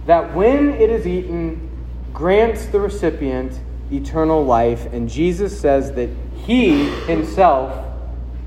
that, 0.06 0.36
when 0.36 0.70
it 0.70 0.90
is 0.90 1.08
eaten, 1.08 1.70
grants 2.14 2.66
the 2.68 2.80
recipient 2.80 3.60
eternal 3.92 4.44
life. 4.44 4.92
And 4.94 5.10
Jesus 5.10 5.60
says 5.60 5.94
that 5.94 6.10
He 6.46 6.90
Himself 7.06 7.86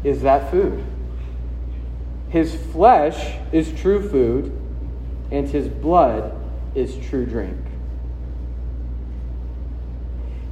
is 0.04 0.22
that 0.22 0.50
food. 0.50 0.84
His 2.28 2.54
flesh 2.54 3.36
is 3.52 3.72
true 3.80 4.08
food, 4.08 4.58
and 5.32 5.48
His 5.48 5.66
blood 5.66 6.38
is 6.74 6.96
true 7.08 7.26
drink. 7.26 7.56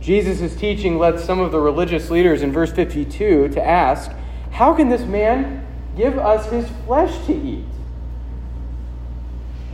Jesus' 0.00 0.56
teaching 0.56 0.98
led 0.98 1.20
some 1.20 1.40
of 1.40 1.52
the 1.52 1.60
religious 1.60 2.10
leaders 2.10 2.42
in 2.42 2.52
verse 2.52 2.72
52 2.72 3.48
to 3.48 3.62
ask, 3.62 4.10
How 4.50 4.74
can 4.74 4.88
this 4.88 5.02
man 5.02 5.66
give 5.96 6.18
us 6.18 6.50
his 6.50 6.68
flesh 6.86 7.26
to 7.26 7.34
eat? 7.34 7.64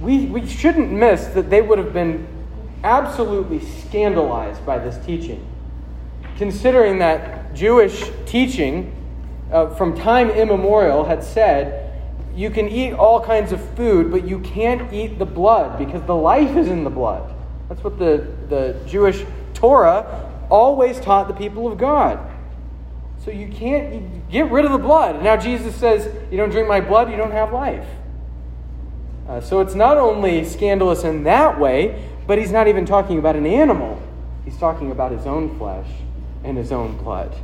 We, 0.00 0.26
we 0.26 0.46
shouldn't 0.46 0.90
miss 0.90 1.26
that 1.28 1.48
they 1.48 1.62
would 1.62 1.78
have 1.78 1.92
been 1.92 2.26
absolutely 2.82 3.60
scandalized 3.60 4.66
by 4.66 4.78
this 4.78 5.04
teaching, 5.06 5.46
considering 6.36 6.98
that 6.98 7.54
Jewish 7.54 8.10
teaching 8.26 8.92
uh, 9.50 9.70
from 9.70 9.96
time 9.96 10.30
immemorial 10.30 11.04
had 11.04 11.22
said, 11.22 11.85
you 12.36 12.50
can 12.50 12.68
eat 12.68 12.92
all 12.92 13.20
kinds 13.20 13.50
of 13.50 13.60
food, 13.74 14.10
but 14.10 14.28
you 14.28 14.40
can't 14.40 14.92
eat 14.92 15.18
the 15.18 15.24
blood 15.24 15.78
because 15.78 16.02
the 16.02 16.14
life 16.14 16.54
is 16.54 16.68
in 16.68 16.84
the 16.84 16.90
blood. 16.90 17.34
That's 17.68 17.82
what 17.82 17.98
the, 17.98 18.26
the 18.48 18.76
Jewish 18.86 19.24
Torah 19.54 20.30
always 20.50 21.00
taught 21.00 21.28
the 21.28 21.34
people 21.34 21.66
of 21.66 21.78
God. 21.78 22.20
So 23.24 23.30
you 23.30 23.48
can't 23.48 24.28
get 24.30 24.50
rid 24.50 24.66
of 24.66 24.72
the 24.72 24.78
blood. 24.78 25.22
Now 25.22 25.36
Jesus 25.36 25.74
says, 25.74 26.14
You 26.30 26.36
don't 26.36 26.50
drink 26.50 26.68
my 26.68 26.80
blood, 26.80 27.10
you 27.10 27.16
don't 27.16 27.32
have 27.32 27.52
life. 27.52 27.86
Uh, 29.26 29.40
so 29.40 29.60
it's 29.60 29.74
not 29.74 29.96
only 29.96 30.44
scandalous 30.44 31.04
in 31.04 31.24
that 31.24 31.58
way, 31.58 32.06
but 32.26 32.38
he's 32.38 32.52
not 32.52 32.68
even 32.68 32.84
talking 32.84 33.18
about 33.18 33.34
an 33.34 33.46
animal. 33.46 34.00
He's 34.44 34.58
talking 34.58 34.92
about 34.92 35.10
his 35.10 35.26
own 35.26 35.56
flesh 35.58 35.88
and 36.44 36.56
his 36.56 36.70
own 36.70 36.96
blood. 36.98 37.34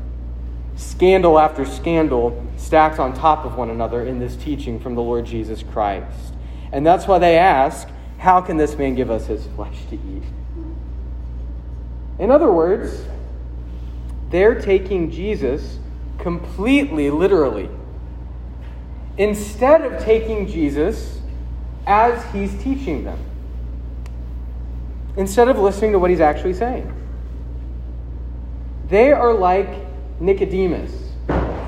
Scandal 0.77 1.39
after 1.39 1.65
scandal 1.65 2.47
stacked 2.63 2.99
on 2.99 3.13
top 3.13 3.45
of 3.45 3.57
one 3.57 3.71
another 3.71 4.07
in 4.07 4.19
this 4.21 4.37
teaching 4.37 4.79
from 4.79 4.95
the 4.95 5.03
Lord 5.03 5.27
Jesus 5.27 5.63
Christ. 5.63 6.35
And 6.71 6.87
that's 6.87 7.07
why 7.07 7.19
they 7.19 7.37
ask, 7.37 7.89
How 8.19 8.41
can 8.41 8.57
this 8.57 8.77
man 8.77 8.95
give 8.95 9.11
us 9.11 9.27
his 9.27 9.47
flesh 9.49 9.77
to 9.91 9.97
eat? 9.97 10.23
In 12.19 12.31
other 12.31 12.51
words, 12.51 13.05
they're 14.31 14.61
taking 14.61 15.11
Jesus 15.11 15.79
completely 16.19 17.11
literally. 17.11 17.69
Instead 19.19 19.83
of 19.83 20.03
taking 20.03 20.47
Jesus 20.47 21.21
as 21.87 22.25
he's 22.33 22.55
teaching 22.63 23.05
them, 23.05 23.19
instead 25.17 25.49
of 25.49 25.59
listening 25.59 25.93
to 25.93 25.99
what 25.99 26.11
he's 26.11 26.21
actually 26.21 26.55
saying, 26.55 26.91
they 28.89 29.13
are 29.13 29.35
like 29.35 29.69
Nicodemus 30.21 31.02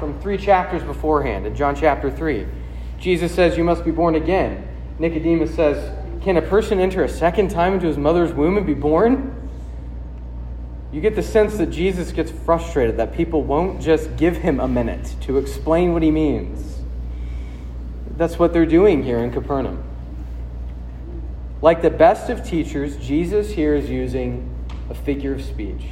from 0.04 0.20
three 0.20 0.37
chapters 0.37 0.82
beforehand 0.82 1.46
in 1.46 1.56
John 1.56 1.75
chapter 1.75 2.11
3. 2.11 2.46
Jesus 2.99 3.34
says, 3.34 3.56
You 3.56 3.64
must 3.64 3.87
be 3.87 3.90
born 3.90 4.14
again. 4.14 4.68
Nicodemus 4.99 5.54
says, 5.54 5.90
Can 6.23 6.37
a 6.37 6.42
person 6.42 6.78
enter 6.78 7.02
a 7.02 7.08
second 7.08 7.50
time 7.50 7.73
into 7.73 7.87
his 7.87 7.96
mother's 7.96 8.32
womb 8.32 8.58
and 8.58 8.66
be 8.66 8.75
born? 8.75 9.40
you 10.92 11.00
get 11.00 11.16
the 11.16 11.23
sense 11.23 11.56
that 11.56 11.70
Jesus 11.70 12.12
gets 12.12 12.30
frustrated 12.30 12.99
that 12.99 13.14
people 13.14 13.42
won't 13.42 13.82
just 13.82 14.16
give 14.16 14.37
him 14.37 14.61
a 14.61 14.68
minute 14.68 15.16
to 15.23 15.38
explain 15.38 15.92
what 15.92 16.04
he 16.04 16.11
means. 16.12 16.82
That's 18.16 18.38
what 18.38 18.52
they're 18.52 18.64
doing 18.64 19.02
here 19.02 19.18
in 19.18 19.32
Capernaum. 19.32 19.82
Like 21.61 21.82
the 21.82 21.90
best 21.90 22.30
of 22.30 22.46
teachers, 22.46 22.96
Jesus 22.99 23.50
here 23.50 23.75
is 23.75 23.90
using 23.90 24.54
a 24.88 24.94
figure 24.94 25.34
of 25.34 25.42
speech. 25.42 25.82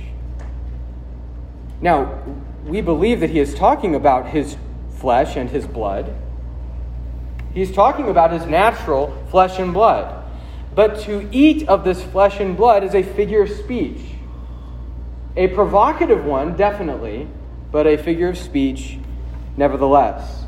Now, 1.80 2.22
we 2.64 2.80
believe 2.80 3.20
that 3.20 3.30
he 3.30 3.40
is 3.40 3.54
talking 3.54 3.94
about 3.94 4.28
his 4.28 4.56
flesh 4.96 5.36
and 5.36 5.50
his 5.50 5.66
blood. 5.66 6.14
He's 7.54 7.72
talking 7.72 8.08
about 8.08 8.32
his 8.32 8.46
natural 8.46 9.16
flesh 9.30 9.58
and 9.58 9.74
blood. 9.74 10.24
But 10.74 11.00
to 11.00 11.28
eat 11.32 11.68
of 11.68 11.84
this 11.84 12.02
flesh 12.02 12.40
and 12.40 12.56
blood 12.56 12.82
is 12.84 12.94
a 12.94 13.02
figure 13.02 13.42
of 13.42 13.50
speech. 13.50 14.00
A 15.36 15.48
provocative 15.48 16.24
one, 16.24 16.56
definitely, 16.56 17.28
but 17.70 17.86
a 17.86 17.96
figure 17.96 18.28
of 18.28 18.38
speech 18.38 18.98
nevertheless. 19.56 20.44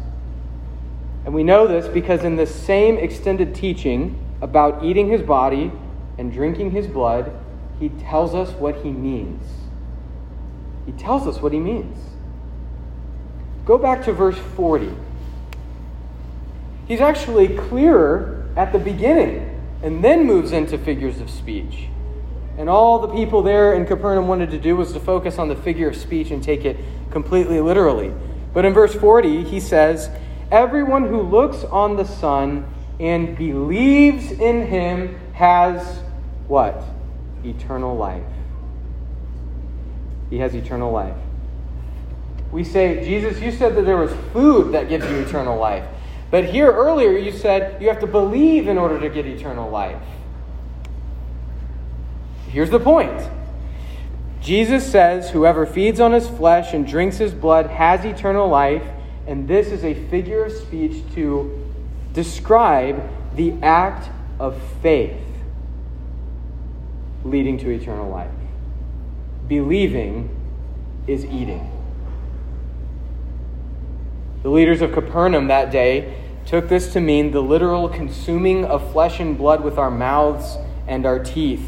And 1.24 1.34
we 1.34 1.42
know 1.42 1.66
this 1.66 1.88
because 1.88 2.22
in 2.22 2.36
the 2.36 2.46
same 2.46 2.98
extended 2.98 3.54
teaching 3.54 4.18
about 4.40 4.84
eating 4.84 5.08
his 5.08 5.22
body 5.22 5.72
and 6.18 6.32
drinking 6.32 6.70
his 6.70 6.86
blood, 6.86 7.32
he 7.80 7.88
tells 7.88 8.34
us 8.34 8.50
what 8.52 8.76
he 8.76 8.90
means. 8.90 9.42
He 10.86 10.92
tells 10.92 11.26
us 11.26 11.40
what 11.40 11.52
he 11.52 11.58
means. 11.58 11.98
Go 13.64 13.78
back 13.78 14.04
to 14.04 14.12
verse 14.12 14.38
40. 14.56 14.94
He's 16.86 17.00
actually 17.00 17.56
clearer 17.56 18.46
at 18.56 18.72
the 18.72 18.78
beginning 18.78 19.50
and 19.82 20.04
then 20.04 20.26
moves 20.26 20.52
into 20.52 20.76
figures 20.78 21.20
of 21.20 21.30
speech. 21.30 21.88
And 22.56 22.68
all 22.68 23.00
the 23.00 23.08
people 23.08 23.42
there 23.42 23.74
in 23.74 23.86
Capernaum 23.86 24.28
wanted 24.28 24.50
to 24.50 24.58
do 24.58 24.76
was 24.76 24.92
to 24.92 25.00
focus 25.00 25.38
on 25.38 25.48
the 25.48 25.56
figure 25.56 25.88
of 25.88 25.96
speech 25.96 26.30
and 26.30 26.42
take 26.42 26.64
it 26.64 26.76
completely 27.10 27.60
literally. 27.60 28.12
But 28.52 28.64
in 28.64 28.72
verse 28.72 28.94
40, 28.94 29.44
he 29.44 29.60
says, 29.60 30.10
Everyone 30.50 31.08
who 31.08 31.22
looks 31.22 31.64
on 31.64 31.96
the 31.96 32.04
Son 32.04 32.66
and 33.00 33.36
believes 33.36 34.30
in 34.30 34.66
him 34.66 35.18
has 35.32 36.00
what? 36.46 36.82
Eternal 37.44 37.96
life. 37.96 38.22
He 40.30 40.38
has 40.38 40.54
eternal 40.54 40.90
life. 40.92 41.16
We 42.52 42.64
say, 42.64 43.04
Jesus, 43.04 43.40
you 43.40 43.50
said 43.50 43.74
that 43.76 43.82
there 43.82 43.96
was 43.96 44.12
food 44.32 44.72
that 44.72 44.88
gives 44.88 45.04
you 45.06 45.16
eternal 45.16 45.58
life. 45.58 45.84
But 46.30 46.46
here 46.46 46.70
earlier 46.70 47.16
you 47.16 47.32
said 47.32 47.80
you 47.80 47.88
have 47.88 48.00
to 48.00 48.06
believe 48.06 48.68
in 48.68 48.78
order 48.78 48.98
to 48.98 49.08
get 49.08 49.26
eternal 49.26 49.70
life. 49.70 50.02
Here's 52.48 52.70
the 52.70 52.80
point 52.80 53.28
Jesus 54.40 54.88
says, 54.88 55.30
Whoever 55.30 55.66
feeds 55.66 56.00
on 56.00 56.12
his 56.12 56.28
flesh 56.28 56.74
and 56.74 56.86
drinks 56.86 57.16
his 57.16 57.32
blood 57.32 57.66
has 57.66 58.04
eternal 58.04 58.48
life, 58.48 58.84
and 59.26 59.48
this 59.48 59.68
is 59.68 59.84
a 59.84 59.94
figure 60.08 60.44
of 60.44 60.52
speech 60.52 61.02
to 61.14 61.72
describe 62.12 63.02
the 63.34 63.52
act 63.62 64.08
of 64.38 64.60
faith 64.82 65.16
leading 67.24 67.58
to 67.58 67.70
eternal 67.70 68.08
life. 68.08 68.30
Believing 69.48 70.30
is 71.06 71.24
eating. 71.24 71.70
The 74.42 74.48
leaders 74.50 74.82
of 74.82 74.92
Capernaum 74.92 75.48
that 75.48 75.70
day 75.70 76.18
took 76.46 76.68
this 76.68 76.92
to 76.92 77.00
mean 77.00 77.30
the 77.30 77.40
literal 77.40 77.88
consuming 77.88 78.64
of 78.64 78.92
flesh 78.92 79.20
and 79.20 79.36
blood 79.36 79.62
with 79.64 79.78
our 79.78 79.90
mouths 79.90 80.56
and 80.86 81.06
our 81.06 81.18
teeth. 81.18 81.66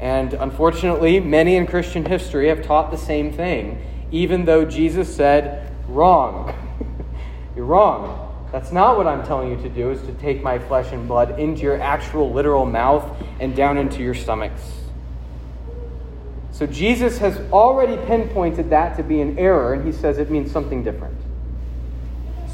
And 0.00 0.34
unfortunately, 0.34 1.20
many 1.20 1.56
in 1.56 1.66
Christian 1.66 2.04
history 2.04 2.48
have 2.48 2.62
taught 2.62 2.90
the 2.90 2.96
same 2.96 3.32
thing, 3.32 3.82
even 4.10 4.44
though 4.44 4.64
Jesus 4.64 5.14
said, 5.14 5.70
Wrong. 5.88 6.54
You're 7.56 7.66
wrong. 7.66 8.48
That's 8.50 8.72
not 8.72 8.96
what 8.96 9.06
I'm 9.06 9.24
telling 9.26 9.50
you 9.50 9.56
to 9.62 9.68
do, 9.68 9.90
is 9.90 10.00
to 10.02 10.12
take 10.14 10.42
my 10.42 10.58
flesh 10.58 10.92
and 10.92 11.06
blood 11.06 11.38
into 11.38 11.62
your 11.62 11.80
actual 11.80 12.32
literal 12.32 12.66
mouth 12.66 13.04
and 13.40 13.54
down 13.54 13.78
into 13.78 14.02
your 14.02 14.14
stomachs. 14.14 14.83
So 16.54 16.68
Jesus 16.68 17.18
has 17.18 17.36
already 17.50 17.96
pinpointed 18.06 18.70
that 18.70 18.96
to 18.96 19.02
be 19.02 19.20
an 19.20 19.36
error, 19.40 19.74
and 19.74 19.84
he 19.84 19.90
says 19.90 20.18
it 20.18 20.30
means 20.30 20.52
something 20.52 20.84
different. 20.84 21.18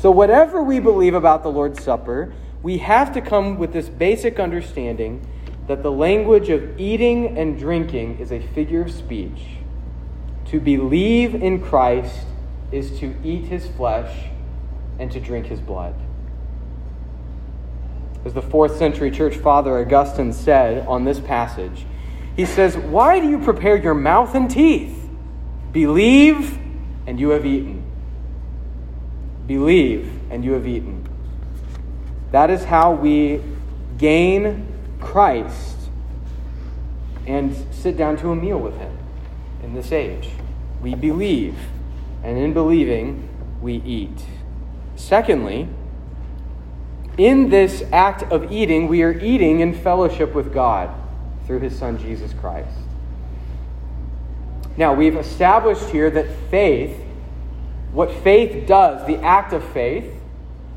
So, 0.01 0.11
whatever 0.11 0.63
we 0.63 0.81
believe 0.81 1.13
about 1.13 1.43
the 1.43 1.51
Lord's 1.51 1.85
Supper, 1.85 2.33
we 2.63 2.79
have 2.79 3.13
to 3.13 3.21
come 3.21 3.59
with 3.59 3.75
this 3.75 3.91
basic 3.91 4.41
understanding 4.41 5.27
that 5.67 5.83
the 5.83 5.93
language 5.93 6.49
of 6.49 6.81
eating 6.81 7.37
and 7.37 7.59
drinking 7.59 8.21
is 8.21 8.33
a 8.33 8.41
figure 8.41 8.81
of 8.81 8.91
speech. 8.91 9.59
To 10.47 10.61
believe 10.61 11.35
in 11.35 11.61
Christ 11.61 12.25
is 12.73 12.99
to 13.01 13.15
eat 13.23 13.45
his 13.49 13.67
flesh 13.67 14.31
and 14.99 15.13
to 15.13 15.21
drink 15.21 15.45
his 15.45 15.61
blood. 15.61 15.95
As 18.25 18.33
the 18.33 18.41
fourth 18.41 18.79
century 18.79 19.11
church 19.11 19.37
father 19.37 19.79
Augustine 19.79 20.33
said 20.33 20.87
on 20.87 21.05
this 21.05 21.21
passage, 21.21 21.85
he 22.37 22.47
says, 22.47 22.77
Why 22.77 23.21
do 23.21 23.29
you 23.29 23.39
prepare 23.39 23.77
your 23.77 23.95
mouth 23.95 24.35
and 24.35 24.51
teeth? 24.51 25.09
Believe, 25.73 26.59
and 27.07 27.19
you 27.19 27.31
have 27.31 27.45
eaten. 27.45 27.85
Believe, 29.47 30.11
and 30.31 30.45
you 30.45 30.53
have 30.53 30.67
eaten. 30.67 31.09
That 32.33 32.51
is 32.51 32.65
how 32.65 32.93
we 32.93 33.43
gain 33.99 34.67
Christ 35.01 35.77
and 37.27 37.55
sit 37.71 37.97
down 37.97 38.17
to 38.19 38.31
a 38.31 38.37
meal 38.37 38.59
with 38.59 38.77
Him 38.79 38.97
in 39.63 39.75
this 39.75 39.93
age. 39.93 40.29
We 40.81 40.95
believe, 40.95 41.57
and 42.23 42.39
in 42.39 42.53
believing, 42.53 43.29
we 43.61 43.75
eat. 43.75 44.25
Secondly, 44.97 45.69
in 47.19 47.51
this 47.51 47.83
act 47.93 48.23
of 48.33 48.51
eating, 48.51 48.89
we 48.89 49.03
are 49.03 49.13
eating 49.13 49.61
in 49.61 49.75
fellowship 49.75 50.35
with 50.35 50.55
God 50.55 51.00
through 51.51 51.59
His 51.59 51.77
Son, 51.77 51.99
Jesus 51.99 52.33
Christ. 52.35 52.71
Now, 54.77 54.95
we've 54.95 55.17
established 55.17 55.91
here 55.91 56.09
that 56.09 56.29
faith 56.49 56.97
what 57.91 58.13
faith 58.23 58.69
does, 58.69 59.05
the 59.09 59.17
act 59.17 59.53
of 59.53 59.65
faith, 59.73 60.15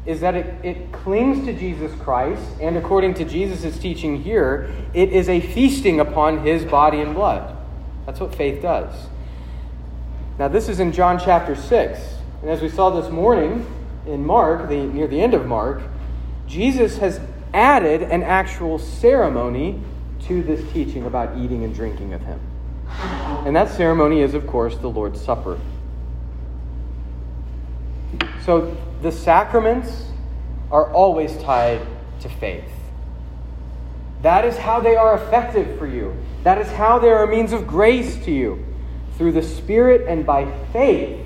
is 0.08 0.22
that 0.22 0.34
it, 0.34 0.66
it 0.66 0.92
clings 0.92 1.46
to 1.46 1.54
Jesus 1.54 1.94
Christ, 2.02 2.42
and 2.60 2.76
according 2.76 3.14
to 3.14 3.24
Jesus' 3.24 3.78
teaching 3.78 4.24
here, 4.24 4.74
it 4.96 5.10
is 5.10 5.30
a 5.30 5.40
feasting 5.40 6.00
upon 6.00 6.44
his 6.44 6.66
body 6.66 7.02
and 7.02 7.14
blood. 7.14 7.56
That's 8.08 8.20
what 8.20 8.34
faith 8.34 8.64
does. 8.64 8.92
Now, 10.40 10.48
this 10.48 10.70
is 10.70 10.80
in 10.80 10.92
John 10.92 11.20
chapter 11.20 11.56
6. 11.56 12.00
And 12.42 12.50
as 12.50 12.64
we 12.64 12.70
saw 12.70 12.90
this 12.90 13.12
morning 13.12 13.64
in 14.08 14.26
Mark, 14.26 14.70
the, 14.70 14.78
near 14.78 15.06
the 15.06 15.22
end 15.22 15.36
of 15.36 15.46
Mark, 15.46 15.84
Jesus 16.48 16.98
has 16.98 17.22
added 17.54 18.02
an 18.02 18.24
actual 18.24 18.80
ceremony 18.80 19.80
to 20.28 20.44
this 20.44 20.72
teaching 20.72 21.06
about 21.06 21.38
eating 21.38 21.64
and 21.64 21.74
drinking 21.74 22.14
of 22.14 22.22
him. 22.22 22.40
And 23.46 23.56
that 23.56 23.70
ceremony 23.70 24.22
is, 24.22 24.34
of 24.34 24.48
course, 24.48 24.78
the 24.78 24.90
Lord's 24.90 25.20
Supper. 25.20 25.60
So 28.46 28.76
the 29.02 29.12
sacraments 29.12 30.08
are 30.72 30.92
always 30.92 31.36
tied 31.38 31.82
to 32.22 32.30
faith. 32.30 32.70
That 34.22 34.46
is 34.46 34.58
how 34.58 34.80
they 34.80 34.96
are 34.96 35.16
effective 35.16 35.78
for 35.78 35.88
you. 35.88 36.16
That 36.44 36.58
is 36.58 36.68
how 36.68 37.00
they 37.00 37.10
are 37.10 37.24
a 37.24 37.28
means 37.28 37.54
of 37.54 37.68
grace 37.68 38.24
to 38.26 38.32
you. 38.32 38.64
Through 39.18 39.34
the 39.34 39.44
Spirit 39.44 40.08
and 40.08 40.26
by 40.26 40.52
faith, 40.72 41.26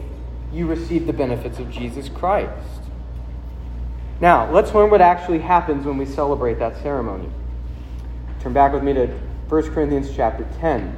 you 0.51 0.65
receive 0.65 1.05
the 1.05 1.13
benefits 1.13 1.59
of 1.59 1.69
Jesus 1.69 2.09
Christ. 2.09 2.81
Now, 4.19 4.51
let's 4.51 4.73
learn 4.73 4.89
what 4.89 5.01
actually 5.01 5.39
happens 5.39 5.85
when 5.85 5.97
we 5.97 6.05
celebrate 6.05 6.57
that 6.59 6.81
ceremony. 6.81 7.29
Turn 8.47 8.53
back 8.53 8.71
with 8.71 8.81
me 8.81 8.93
to 8.93 9.07
1 9.49 9.73
Corinthians 9.73 10.09
chapter 10.15 10.47
10. 10.61 10.97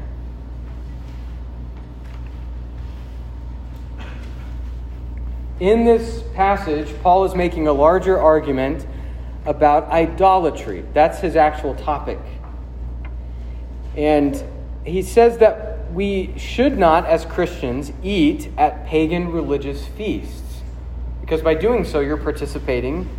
In 5.59 5.83
this 5.83 6.21
passage, 6.35 6.93
Paul 7.01 7.25
is 7.25 7.33
making 7.33 7.67
a 7.67 7.73
larger 7.73 8.19
argument 8.19 8.85
about 9.47 9.89
idolatry. 9.89 10.85
That's 10.93 11.21
his 11.21 11.35
actual 11.35 11.73
topic. 11.73 12.19
And 13.97 14.43
he 14.85 15.01
says 15.01 15.39
that 15.39 15.91
we 15.91 16.37
should 16.37 16.77
not, 16.77 17.07
as 17.07 17.25
Christians, 17.25 17.91
eat 18.03 18.51
at 18.59 18.85
pagan 18.85 19.31
religious 19.31 19.87
feasts. 19.87 20.61
Because 21.21 21.41
by 21.41 21.55
doing 21.55 21.83
so, 21.83 21.99
you're 21.99 22.15
participating 22.15 23.09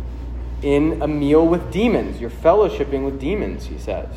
in 0.61 1.01
a 1.01 1.07
meal 1.07 1.47
with 1.47 1.71
demons. 1.71 2.19
You're 2.19 2.29
fellowshipping 2.29 3.03
with 3.03 3.19
demons, 3.19 3.65
he 3.65 3.77
says. 3.77 4.09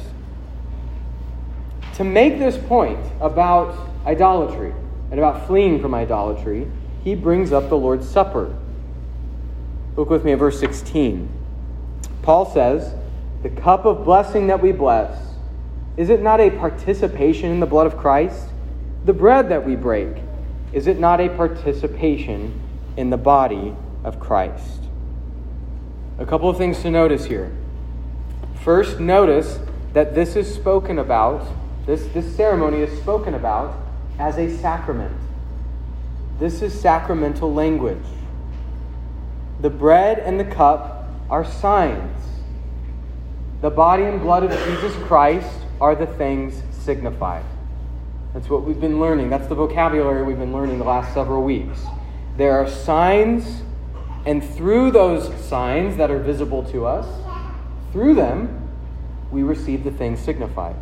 To 1.95 2.05
make 2.05 2.39
this 2.39 2.59
point 2.59 2.99
about 3.21 3.77
idolatry 4.05 4.75
and 5.11 5.19
about 5.19 5.47
fleeing 5.47 5.81
from 5.81 5.95
idolatry, 5.95 6.67
he 7.03 7.15
brings 7.15 7.53
up 7.53 7.69
the 7.69 7.77
Lord's 7.77 8.09
Supper. 8.09 8.55
Look 9.97 10.11
with 10.11 10.25
me 10.25 10.33
at 10.33 10.39
verse 10.39 10.59
16. 10.59 11.29
Paul 12.23 12.51
says, 12.51 12.95
The 13.43 13.51
cup 13.51 13.85
of 13.85 14.05
blessing 14.05 14.49
that 14.49 14.61
we 14.61 14.73
bless, 14.73 15.17
is 15.97 16.11
it 16.11 16.21
not 16.21 16.41
a 16.41 16.51
participation 16.51 17.51
in 17.51 17.61
the 17.61 17.67
blood 17.67 17.87
of 17.87 17.97
Christ? 17.97 18.49
The 19.05 19.13
bread 19.13 19.51
that 19.51 19.65
we 19.65 19.77
break, 19.77 20.17
is 20.73 20.87
it 20.87 20.99
not 20.99 21.21
a 21.21 21.29
participation 21.29 22.61
in 22.97 23.11
the 23.11 23.17
body 23.17 23.77
of 24.03 24.19
Christ? 24.19 24.84
A 26.19 26.27
couple 26.27 26.49
of 26.49 26.57
things 26.57 26.81
to 26.83 26.91
notice 26.91 27.25
here. 27.25 27.53
First, 28.63 29.01
notice 29.01 29.59
that 29.93 30.15
this 30.15 30.37
is 30.37 30.53
spoken 30.53 30.99
about, 30.99 31.47
this, 31.87 32.07
this 32.09 32.35
ceremony 32.37 32.79
is 32.79 32.99
spoken 33.01 33.35
about 33.35 33.77
as 34.19 34.39
a 34.39 34.57
sacrament. 34.59 35.17
This 36.39 36.63
is 36.63 36.79
sacramental 36.79 37.53
language. 37.53 38.05
the 39.61 39.71
bread 39.71 40.19
and 40.19 40.39
the 40.39 40.45
cup 40.45 41.09
are 41.31 41.45
signs. 41.45 42.21
The 43.63 43.71
body 43.71 44.05
and 44.05 44.21
blood 44.21 44.45
of 44.45 44.51
Jesus 44.67 44.95
Christ 45.07 45.51
are 45.81 45.95
the 45.95 46.07
things 46.07 46.63
signified. 46.85 47.45
That's 48.35 48.51
what 48.51 48.65
we've 48.65 48.81
been 48.81 49.01
learning. 49.01 49.31
That's 49.31 49.47
the 49.47 49.55
vocabulary 49.55 50.23
we've 50.23 50.39
been 50.39 50.53
learning 50.53 50.79
the 50.79 50.85
last 50.85 51.15
several 51.15 51.43
weeks. 51.43 51.79
There 52.37 52.53
are 52.59 52.69
signs, 52.69 53.63
and 54.27 54.43
through 54.43 54.91
those 54.91 55.33
signs 55.45 55.97
that 55.97 56.11
are 56.11 56.19
visible 56.19 56.63
to 56.71 56.87
us, 56.87 57.07
through 57.93 58.15
them, 58.15 58.69
we 59.31 59.43
receive 59.43 59.85
the 59.85 59.91
things 59.91 60.21
signified. 60.21 60.77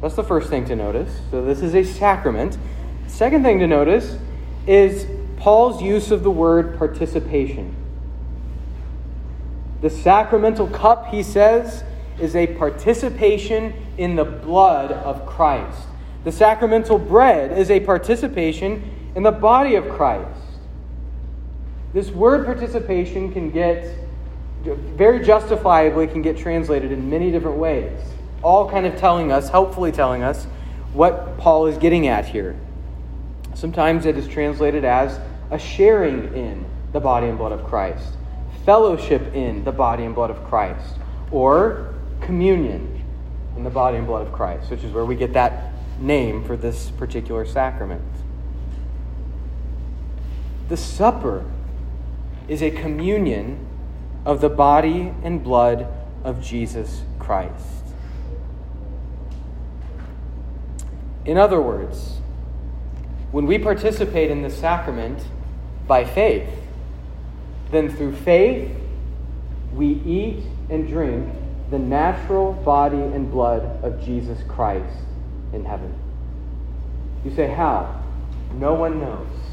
That's 0.00 0.14
the 0.14 0.24
first 0.24 0.48
thing 0.48 0.64
to 0.66 0.76
notice. 0.76 1.20
So, 1.30 1.44
this 1.44 1.60
is 1.60 1.74
a 1.74 1.84
sacrament. 1.84 2.56
Second 3.06 3.42
thing 3.42 3.58
to 3.58 3.66
notice 3.66 4.16
is 4.66 5.06
Paul's 5.36 5.82
use 5.82 6.10
of 6.10 6.22
the 6.22 6.30
word 6.30 6.78
participation. 6.78 7.74
The 9.80 9.90
sacramental 9.90 10.68
cup, 10.68 11.08
he 11.08 11.22
says, 11.22 11.84
is 12.20 12.36
a 12.36 12.46
participation 12.46 13.74
in 13.96 14.16
the 14.16 14.24
blood 14.24 14.92
of 14.92 15.26
Christ. 15.26 15.88
The 16.24 16.32
sacramental 16.32 16.98
bread 16.98 17.58
is 17.58 17.70
a 17.70 17.80
participation 17.80 19.10
in 19.14 19.22
the 19.22 19.32
body 19.32 19.74
of 19.74 19.88
Christ. 19.88 20.38
This 21.92 22.10
word 22.10 22.46
participation 22.46 23.32
can 23.32 23.50
get, 23.50 23.96
very 24.62 25.24
justifiably, 25.24 26.06
can 26.06 26.22
get 26.22 26.36
translated 26.36 26.92
in 26.92 27.10
many 27.10 27.32
different 27.32 27.56
ways, 27.56 27.98
all 28.42 28.70
kind 28.70 28.86
of 28.86 28.96
telling 28.96 29.32
us, 29.32 29.48
helpfully 29.48 29.90
telling 29.90 30.22
us, 30.22 30.46
what 30.92 31.36
Paul 31.38 31.66
is 31.66 31.78
getting 31.78 32.06
at 32.06 32.26
here. 32.26 32.56
Sometimes 33.54 34.06
it 34.06 34.16
is 34.16 34.28
translated 34.28 34.84
as 34.84 35.18
a 35.50 35.58
sharing 35.58 36.32
in 36.34 36.64
the 36.92 37.00
body 37.00 37.26
and 37.26 37.36
blood 37.36 37.52
of 37.52 37.64
Christ, 37.64 38.14
fellowship 38.64 39.34
in 39.34 39.64
the 39.64 39.72
body 39.72 40.04
and 40.04 40.14
blood 40.14 40.30
of 40.30 40.44
Christ, 40.44 40.96
or 41.30 41.94
communion 42.20 43.02
in 43.56 43.64
the 43.64 43.70
body 43.70 43.96
and 43.96 44.06
blood 44.06 44.26
of 44.26 44.32
Christ, 44.32 44.70
which 44.70 44.84
is 44.84 44.92
where 44.92 45.04
we 45.04 45.16
get 45.16 45.32
that 45.32 45.72
name 45.98 46.44
for 46.44 46.56
this 46.56 46.90
particular 46.90 47.44
sacrament. 47.44 48.02
The 50.68 50.76
supper 50.76 51.44
is 52.50 52.62
a 52.62 52.70
communion 52.70 53.64
of 54.26 54.40
the 54.40 54.48
body 54.48 55.14
and 55.22 55.42
blood 55.42 55.86
of 56.24 56.42
Jesus 56.42 57.02
Christ. 57.20 57.84
In 61.24 61.38
other 61.38 61.60
words, 61.60 62.18
when 63.30 63.46
we 63.46 63.56
participate 63.56 64.32
in 64.32 64.42
the 64.42 64.50
sacrament 64.50 65.22
by 65.86 66.04
faith, 66.04 66.48
then 67.70 67.88
through 67.88 68.16
faith 68.16 68.68
we 69.72 70.02
eat 70.04 70.42
and 70.68 70.88
drink 70.88 71.32
the 71.70 71.78
natural 71.78 72.52
body 72.52 72.98
and 72.98 73.30
blood 73.30 73.62
of 73.84 74.04
Jesus 74.04 74.40
Christ 74.48 74.98
in 75.52 75.64
heaven. 75.64 75.94
You 77.24 77.32
say, 77.32 77.46
How? 77.46 78.02
No 78.54 78.74
one 78.74 78.98
knows. 78.98 79.49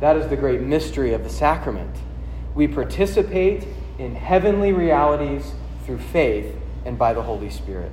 That 0.00 0.16
is 0.16 0.28
the 0.28 0.36
great 0.36 0.60
mystery 0.60 1.12
of 1.12 1.24
the 1.24 1.30
sacrament. 1.30 1.96
We 2.54 2.68
participate 2.68 3.66
in 3.98 4.14
heavenly 4.14 4.72
realities 4.72 5.52
through 5.84 5.98
faith 5.98 6.54
and 6.84 6.98
by 6.98 7.12
the 7.12 7.22
Holy 7.22 7.50
Spirit 7.50 7.92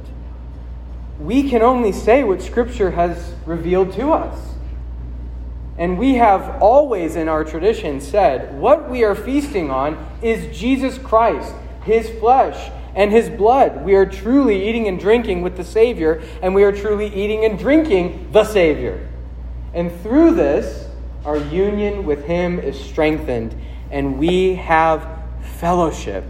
we 1.20 1.50
can 1.50 1.62
only 1.62 1.92
say 1.92 2.24
what 2.24 2.42
Scripture 2.42 2.92
has 2.92 3.34
revealed 3.46 3.94
to 3.94 4.12
us. 4.12 4.54
And 5.78 5.98
we 5.98 6.16
have 6.16 6.62
always 6.62 7.16
in 7.16 7.28
our 7.30 7.44
tradition 7.44 8.00
said 8.00 8.60
what 8.60 8.90
we 8.90 9.04
are 9.04 9.16
feasting 9.16 9.72
on 9.72 10.06
is 10.22 10.56
Jesus 10.58 10.98
Christ, 10.98 11.54
His 11.84 12.10
flesh, 12.20 12.72
and 12.96 13.12
His 13.12 13.30
blood. 13.30 13.84
We 13.84 13.96
are 13.96 14.06
truly 14.06 14.68
eating 14.68 14.88
and 14.88 15.00
drinking 15.00 15.42
with 15.42 15.58
the 15.58 15.64
Savior, 15.64 16.22
and 16.42 16.54
we 16.54 16.64
are 16.64 16.72
truly 16.72 17.14
eating 17.14 17.46
and 17.46 17.58
drinking 17.58 18.32
the 18.32 18.44
Savior. 18.44 19.08
And 19.74 19.92
through 20.02 20.36
this, 20.36 20.83
our 21.26 21.38
union 21.38 22.06
with 22.06 22.26
Him 22.26 22.60
is 22.60 22.80
strengthened, 22.80 23.56
and 23.92 24.18
we 24.18 24.56
have 24.56 25.08
fellowship 25.60 26.26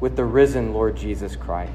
with 0.00 0.16
the 0.16 0.24
risen 0.24 0.72
Lord 0.72 0.96
Jesus 0.96 1.36
Christ. 1.36 1.72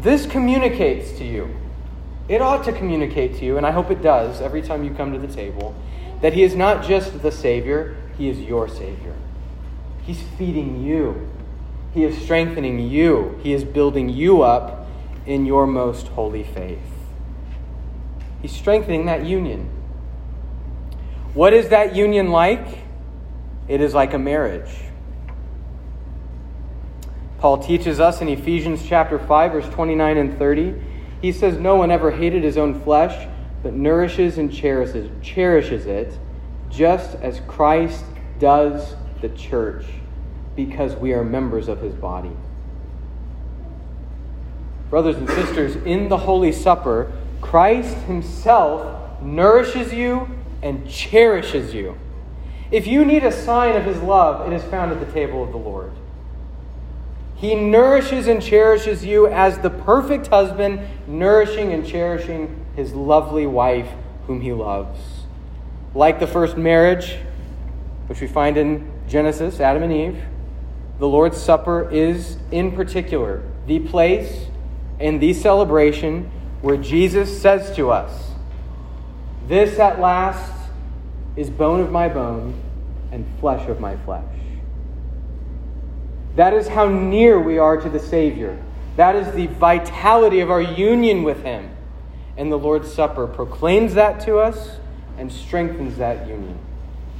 This 0.00 0.26
communicates 0.26 1.12
to 1.18 1.24
you. 1.24 1.54
It 2.28 2.42
ought 2.42 2.64
to 2.64 2.72
communicate 2.72 3.36
to 3.36 3.44
you, 3.44 3.56
and 3.56 3.66
I 3.66 3.70
hope 3.70 3.90
it 3.90 4.02
does 4.02 4.40
every 4.40 4.62
time 4.62 4.82
you 4.84 4.92
come 4.92 5.12
to 5.12 5.18
the 5.18 5.32
table, 5.32 5.74
that 6.20 6.32
He 6.32 6.42
is 6.42 6.56
not 6.56 6.84
just 6.84 7.22
the 7.22 7.32
Savior, 7.32 7.96
He 8.18 8.28
is 8.28 8.40
your 8.40 8.68
Savior. 8.68 9.14
He's 10.02 10.22
feeding 10.36 10.82
you, 10.82 11.30
He 11.94 12.04
is 12.04 12.20
strengthening 12.20 12.80
you, 12.80 13.38
He 13.42 13.52
is 13.52 13.62
building 13.62 14.08
you 14.08 14.42
up 14.42 14.88
in 15.24 15.46
your 15.46 15.66
most 15.66 16.08
holy 16.08 16.42
faith. 16.42 16.78
He's 18.40 18.52
strengthening 18.52 19.06
that 19.06 19.24
union. 19.24 19.70
What 21.34 21.54
is 21.54 21.70
that 21.70 21.96
union 21.96 22.30
like? 22.30 22.78
It 23.66 23.80
is 23.80 23.94
like 23.94 24.12
a 24.12 24.18
marriage. 24.18 24.70
Paul 27.38 27.58
teaches 27.58 28.00
us 28.00 28.20
in 28.20 28.28
Ephesians 28.28 28.86
chapter 28.86 29.18
5 29.18 29.52
verse 29.52 29.68
29 29.70 30.16
and 30.18 30.38
30. 30.38 30.74
He 31.22 31.32
says 31.32 31.56
no 31.58 31.76
one 31.76 31.90
ever 31.90 32.10
hated 32.10 32.44
his 32.44 32.58
own 32.58 32.80
flesh, 32.82 33.28
but 33.62 33.72
nourishes 33.72 34.36
and 34.38 34.52
cherishes 34.52 35.10
cherishes 35.22 35.86
it, 35.86 36.18
just 36.70 37.14
as 37.16 37.40
Christ 37.48 38.04
does 38.38 38.94
the 39.22 39.30
church, 39.30 39.86
because 40.54 40.94
we 40.96 41.14
are 41.14 41.24
members 41.24 41.68
of 41.68 41.80
his 41.80 41.94
body. 41.94 42.36
Brothers 44.90 45.16
and 45.16 45.28
sisters, 45.30 45.76
in 45.76 46.08
the 46.10 46.18
Holy 46.18 46.52
Supper, 46.52 47.10
Christ 47.40 47.96
himself 47.98 49.22
nourishes 49.22 49.94
you 49.94 50.28
and 50.62 50.88
cherishes 50.88 51.74
you. 51.74 51.98
If 52.70 52.86
you 52.86 53.04
need 53.04 53.24
a 53.24 53.32
sign 53.32 53.76
of 53.76 53.84
his 53.84 54.00
love, 54.00 54.50
it 54.50 54.54
is 54.54 54.62
found 54.64 54.92
at 54.92 55.00
the 55.00 55.12
table 55.12 55.42
of 55.42 55.52
the 55.52 55.58
Lord. 55.58 55.92
He 57.34 57.54
nourishes 57.54 58.28
and 58.28 58.40
cherishes 58.40 59.04
you 59.04 59.26
as 59.26 59.58
the 59.58 59.68
perfect 59.68 60.28
husband, 60.28 60.80
nourishing 61.06 61.72
and 61.72 61.86
cherishing 61.86 62.64
his 62.76 62.94
lovely 62.94 63.46
wife, 63.46 63.90
whom 64.26 64.40
he 64.40 64.52
loves. 64.52 64.98
Like 65.94 66.20
the 66.20 66.26
first 66.26 66.56
marriage, 66.56 67.18
which 68.06 68.20
we 68.20 68.28
find 68.28 68.56
in 68.56 68.90
Genesis, 69.08 69.60
Adam 69.60 69.82
and 69.82 69.92
Eve, 69.92 70.22
the 70.98 71.08
Lord's 71.08 71.36
Supper 71.36 71.90
is, 71.90 72.36
in 72.52 72.72
particular, 72.72 73.42
the 73.66 73.80
place 73.80 74.46
and 75.00 75.20
the 75.20 75.34
celebration 75.34 76.30
where 76.60 76.76
Jesus 76.76 77.42
says 77.42 77.74
to 77.74 77.90
us, 77.90 78.31
This 79.52 79.78
at 79.78 80.00
last 80.00 80.50
is 81.36 81.50
bone 81.50 81.80
of 81.80 81.92
my 81.92 82.08
bone 82.08 82.58
and 83.10 83.26
flesh 83.38 83.68
of 83.68 83.80
my 83.80 83.98
flesh. 83.98 84.24
That 86.36 86.54
is 86.54 86.68
how 86.68 86.88
near 86.88 87.38
we 87.38 87.58
are 87.58 87.76
to 87.76 87.90
the 87.90 87.98
Savior. 87.98 88.58
That 88.96 89.14
is 89.14 89.30
the 89.34 89.48
vitality 89.48 90.40
of 90.40 90.50
our 90.50 90.62
union 90.62 91.22
with 91.22 91.42
Him. 91.42 91.68
And 92.38 92.50
the 92.50 92.56
Lord's 92.56 92.90
Supper 92.90 93.26
proclaims 93.26 93.92
that 93.92 94.20
to 94.20 94.38
us 94.38 94.78
and 95.18 95.30
strengthens 95.30 95.98
that 95.98 96.26
union. 96.26 96.58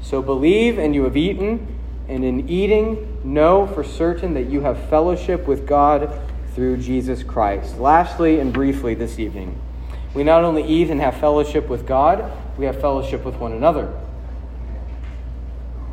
So 0.00 0.22
believe, 0.22 0.78
and 0.78 0.94
you 0.94 1.04
have 1.04 1.18
eaten, 1.18 1.78
and 2.08 2.24
in 2.24 2.48
eating, 2.48 3.20
know 3.24 3.66
for 3.66 3.84
certain 3.84 4.32
that 4.32 4.46
you 4.46 4.62
have 4.62 4.88
fellowship 4.88 5.46
with 5.46 5.66
God 5.66 6.18
through 6.54 6.78
Jesus 6.78 7.22
Christ. 7.22 7.76
Lastly, 7.76 8.40
and 8.40 8.54
briefly 8.54 8.94
this 8.94 9.18
evening, 9.18 9.60
we 10.14 10.24
not 10.24 10.44
only 10.44 10.62
eat 10.64 10.90
and 10.90 11.00
have 11.00 11.16
fellowship 11.18 11.68
with 11.68 11.86
God, 11.86 12.30
we 12.58 12.66
have 12.66 12.80
fellowship 12.80 13.24
with 13.24 13.36
one 13.36 13.52
another. 13.52 13.92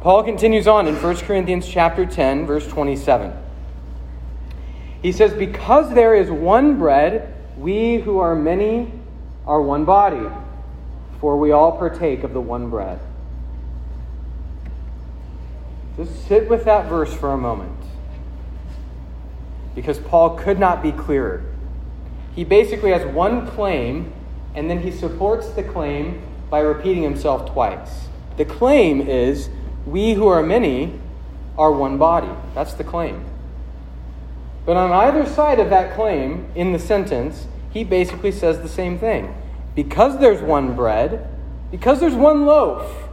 Paul 0.02 0.24
continues 0.24 0.68
on 0.68 0.88
in 0.88 0.96
1 0.96 1.16
Corinthians 1.18 1.68
chapter 1.68 2.06
10 2.06 2.46
verse 2.46 2.68
27. 2.68 3.34
He 5.02 5.12
says 5.12 5.34
because 5.34 5.94
there 5.94 6.16
is 6.16 6.30
one 6.30 6.78
bread 6.78 7.34
we 7.58 7.98
who 7.98 8.20
are 8.20 8.36
many 8.36 8.92
are 9.46 9.62
one 9.62 9.86
body 9.86 10.30
for 11.20 11.38
we 11.38 11.52
all 11.52 11.78
partake 11.78 12.24
of 12.24 12.34
the 12.34 12.42
one 12.42 12.70
bread. 12.70 13.00
Just 15.98 16.28
sit 16.28 16.50
with 16.50 16.64
that 16.64 16.88
verse 16.88 17.14
for 17.14 17.34
a 17.34 17.38
moment. 17.38 17.76
Because 19.76 20.00
Paul 20.00 20.38
could 20.38 20.58
not 20.58 20.82
be 20.82 20.94
clearer. 20.94 21.44
He 22.40 22.46
basically 22.46 22.92
has 22.92 23.06
one 23.06 23.48
claim 23.48 24.14
and 24.56 24.70
then 24.70 24.80
he 24.80 24.92
supports 24.92 25.50
the 25.50 25.62
claim 25.62 26.22
by 26.50 26.62
repeating 26.62 27.04
himself 27.04 27.52
twice. 27.52 28.08
The 28.38 28.46
claim 28.46 29.02
is 29.02 29.50
we 29.86 30.14
who 30.14 30.26
are 30.28 30.42
many 30.42 30.98
are 31.58 31.70
one 31.70 31.98
body. 31.98 32.32
That's 32.56 32.74
the 32.76 32.86
claim. 32.86 33.26
But 34.66 34.78
on 34.78 34.90
either 34.90 35.26
side 35.26 35.60
of 35.60 35.70
that 35.72 35.94
claim, 35.98 36.50
in 36.56 36.72
the 36.72 36.80
sentence, 36.80 37.46
he 37.72 37.84
basically 37.84 38.32
says 38.32 38.62
the 38.62 38.70
same 38.70 38.98
thing. 38.98 39.36
Because 39.76 40.18
there's 40.22 40.42
one 40.42 40.78
bread, 40.78 41.28
because 41.72 42.00
there's 42.00 42.16
one 42.16 42.46
loaf, 42.46 43.10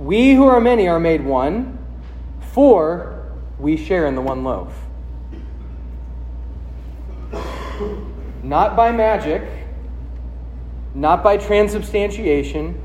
we 0.00 0.34
who 0.34 0.46
are 0.46 0.60
many 0.60 0.88
are 0.88 0.98
made 0.98 1.24
one, 1.24 1.78
for 2.40 3.30
we 3.60 3.76
share 3.76 4.08
in 4.08 4.16
the 4.16 4.20
one 4.20 4.42
loaf. 4.42 4.81
Not 8.42 8.74
by 8.76 8.90
magic, 8.92 9.42
not 10.94 11.22
by 11.22 11.36
transubstantiation, 11.36 12.80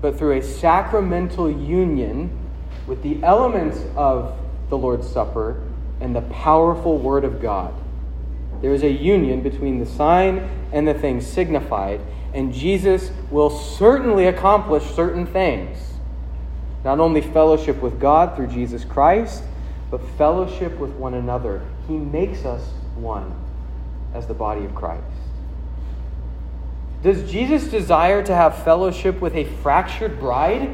but 0.00 0.18
through 0.18 0.38
a 0.38 0.42
sacramental 0.42 1.50
union 1.50 2.38
with 2.86 3.02
the 3.02 3.22
elements 3.22 3.80
of 3.96 4.36
the 4.68 4.76
Lord's 4.76 5.08
Supper 5.08 5.62
and 6.00 6.14
the 6.14 6.22
powerful 6.22 6.98
Word 6.98 7.24
of 7.24 7.40
God. 7.40 7.72
There 8.60 8.74
is 8.74 8.82
a 8.82 8.90
union 8.90 9.42
between 9.42 9.78
the 9.78 9.86
sign 9.86 10.48
and 10.72 10.86
the 10.86 10.94
thing 10.94 11.20
signified, 11.20 12.00
and 12.34 12.52
Jesus 12.52 13.10
will 13.30 13.50
certainly 13.50 14.26
accomplish 14.26 14.84
certain 14.94 15.26
things. 15.26 15.78
Not 16.84 17.00
only 17.00 17.20
fellowship 17.20 17.80
with 17.80 18.00
God 18.00 18.36
through 18.36 18.48
Jesus 18.48 18.84
Christ, 18.84 19.42
but 19.90 20.00
fellowship 20.16 20.78
with 20.78 20.90
one 20.92 21.14
another. 21.14 21.62
He 21.86 21.96
makes 21.96 22.44
us 22.44 22.62
one 22.94 23.32
as 24.14 24.26
the 24.26 24.34
body 24.34 24.64
of 24.64 24.74
Christ. 24.74 25.04
Does 27.02 27.30
Jesus 27.30 27.66
desire 27.66 28.22
to 28.22 28.34
have 28.34 28.62
fellowship 28.62 29.20
with 29.20 29.34
a 29.34 29.44
fractured 29.44 30.20
bride? 30.20 30.70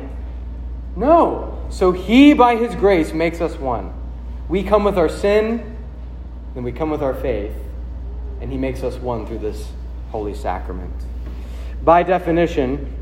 No. 0.94 1.66
So 1.70 1.92
he, 1.92 2.34
by 2.34 2.56
his 2.56 2.74
grace, 2.74 3.12
makes 3.12 3.40
us 3.40 3.56
one. 3.56 3.94
We 4.48 4.62
come 4.62 4.84
with 4.84 4.98
our 4.98 5.08
sin, 5.08 5.76
then 6.54 6.64
we 6.64 6.72
come 6.72 6.90
with 6.90 7.02
our 7.02 7.14
faith, 7.14 7.54
and 8.40 8.50
he 8.50 8.58
makes 8.58 8.82
us 8.82 8.96
one 8.96 9.26
through 9.26 9.38
this 9.38 9.68
holy 10.10 10.34
sacrament. 10.34 10.94
By 11.82 12.02
definition, 12.02 12.92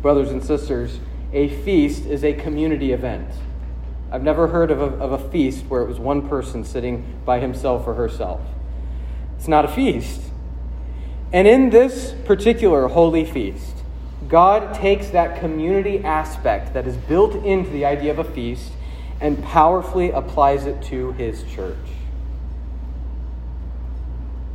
brothers 0.00 0.30
and 0.30 0.42
sisters, 0.42 0.98
a 1.32 1.48
feast 1.48 2.06
is 2.06 2.24
a 2.24 2.32
community 2.32 2.92
event. 2.92 3.28
I've 4.10 4.22
never 4.22 4.48
heard 4.48 4.70
of 4.70 4.80
a, 4.80 4.86
of 4.96 5.12
a 5.12 5.30
feast 5.30 5.64
where 5.66 5.82
it 5.82 5.88
was 5.88 5.98
one 5.98 6.28
person 6.28 6.64
sitting 6.64 7.20
by 7.24 7.40
himself 7.40 7.86
or 7.86 7.94
herself. 7.94 8.40
It's 9.42 9.48
not 9.48 9.64
a 9.64 9.68
feast. 9.68 10.20
And 11.32 11.48
in 11.48 11.70
this 11.70 12.14
particular 12.26 12.86
holy 12.86 13.24
feast, 13.24 13.74
God 14.28 14.72
takes 14.72 15.08
that 15.08 15.40
community 15.40 15.98
aspect 16.04 16.74
that 16.74 16.86
is 16.86 16.96
built 16.96 17.34
into 17.44 17.68
the 17.70 17.84
idea 17.84 18.12
of 18.12 18.20
a 18.20 18.24
feast 18.24 18.70
and 19.20 19.42
powerfully 19.42 20.12
applies 20.12 20.66
it 20.66 20.80
to 20.82 21.10
his 21.14 21.42
church. 21.42 21.76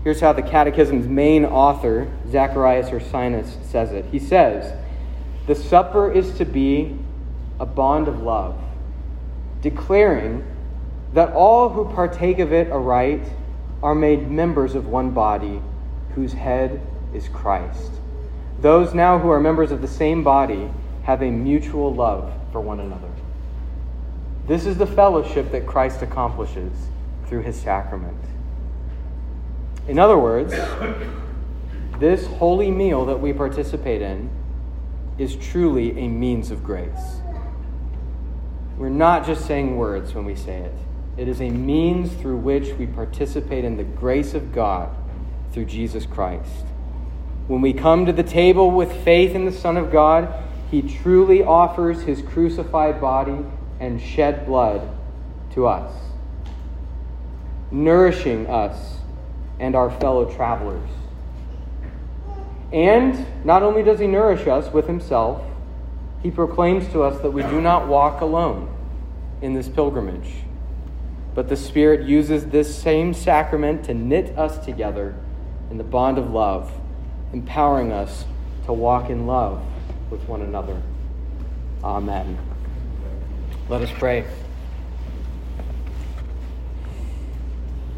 Here's 0.05 0.21
how 0.21 0.31
the 0.31 0.41
Catechism's 0.41 1.05
main 1.05 1.43
author, 1.43 2.09
Zacharias 2.31 2.87
Ursinus, 2.89 3.61
says 3.65 3.91
it. 3.91 4.05
He 4.05 4.19
says, 4.19 4.73
The 5.47 5.55
supper 5.55 6.09
is 6.09 6.31
to 6.37 6.45
be 6.45 6.97
a 7.59 7.65
bond 7.65 8.07
of 8.07 8.21
love, 8.21 8.57
declaring 9.61 10.45
that 11.11 11.33
all 11.33 11.67
who 11.67 11.93
partake 11.93 12.39
of 12.39 12.53
it 12.53 12.71
aright 12.71 13.27
are 13.81 13.95
made 13.95 14.29
members 14.29 14.75
of 14.75 14.87
one 14.87 15.11
body, 15.11 15.61
whose 16.15 16.33
head 16.33 16.81
is 17.13 17.27
Christ. 17.29 17.91
Those 18.59 18.93
now 18.93 19.19
who 19.19 19.29
are 19.29 19.39
members 19.39 19.71
of 19.71 19.81
the 19.81 19.87
same 19.87 20.23
body 20.23 20.69
have 21.03 21.21
a 21.21 21.29
mutual 21.29 21.93
love 21.93 22.33
for 22.51 22.59
one 22.59 22.79
another. 22.79 23.09
This 24.47 24.65
is 24.65 24.77
the 24.77 24.87
fellowship 24.87 25.51
that 25.51 25.67
Christ 25.67 26.01
accomplishes 26.01 26.73
through 27.27 27.41
his 27.41 27.55
sacrament. 27.55 28.17
In 29.87 29.99
other 29.99 30.17
words, 30.17 30.53
this 31.99 32.25
holy 32.25 32.71
meal 32.71 33.05
that 33.05 33.19
we 33.19 33.31
participate 33.31 34.01
in 34.01 34.29
is 35.17 35.35
truly 35.35 35.99
a 35.99 36.07
means 36.07 36.51
of 36.51 36.63
grace. 36.63 37.21
We're 38.77 38.89
not 38.89 39.25
just 39.25 39.45
saying 39.45 39.77
words 39.77 40.13
when 40.13 40.25
we 40.25 40.35
say 40.35 40.57
it, 40.57 40.73
it 41.17 41.27
is 41.27 41.41
a 41.41 41.49
means 41.49 42.13
through 42.13 42.37
which 42.37 42.73
we 42.73 42.85
participate 42.85 43.65
in 43.65 43.77
the 43.77 43.83
grace 43.83 44.33
of 44.33 44.53
God 44.53 44.95
through 45.51 45.65
Jesus 45.65 46.05
Christ. 46.05 46.65
When 47.47 47.61
we 47.61 47.73
come 47.73 48.05
to 48.05 48.13
the 48.13 48.23
table 48.23 48.71
with 48.71 48.91
faith 49.03 49.33
in 49.33 49.45
the 49.45 49.51
Son 49.51 49.77
of 49.77 49.91
God, 49.91 50.31
he 50.69 50.81
truly 50.81 51.43
offers 51.43 52.01
his 52.01 52.21
crucified 52.21 52.99
body 52.99 53.37
and 53.79 54.01
shed 54.01 54.45
blood 54.45 54.89
to 55.53 55.65
us, 55.65 55.93
nourishing 57.71 58.47
us 58.47 58.97
and 59.59 59.75
our 59.75 59.89
fellow 59.89 60.25
travelers. 60.35 60.89
And 62.71 63.25
not 63.45 63.63
only 63.63 63.81
does 63.81 63.99
he 63.99 64.07
nourish 64.07 64.45
us 64.45 64.71
with 64.73 64.87
himself, 64.87 65.41
he 66.21 66.29
proclaims 66.29 66.87
to 66.89 67.03
us 67.03 67.21
that 67.21 67.31
we 67.31 67.43
do 67.43 67.61
not 67.61 67.87
walk 67.87 68.21
alone 68.21 68.73
in 69.41 69.53
this 69.53 69.69
pilgrimage, 69.69 70.29
but 71.37 71.49
the 71.49 71.55
Spirit 71.55 72.01
uses 72.01 72.47
this 72.47 72.75
same 72.75 73.13
sacrament 73.13 73.83
to 73.83 73.93
knit 73.93 74.35
us 74.39 74.57
together 74.65 75.13
in 75.69 75.77
the 75.77 75.83
bond 75.83 76.17
of 76.17 76.31
love 76.31 76.73
empowering 77.31 77.91
us 77.91 78.25
to 78.65 78.73
walk 78.73 79.11
in 79.11 79.27
love 79.27 79.63
with 80.09 80.19
one 80.23 80.41
another. 80.41 80.81
Amen. 81.83 82.39
Let 83.69 83.83
us 83.83 83.91
pray. 83.99 84.25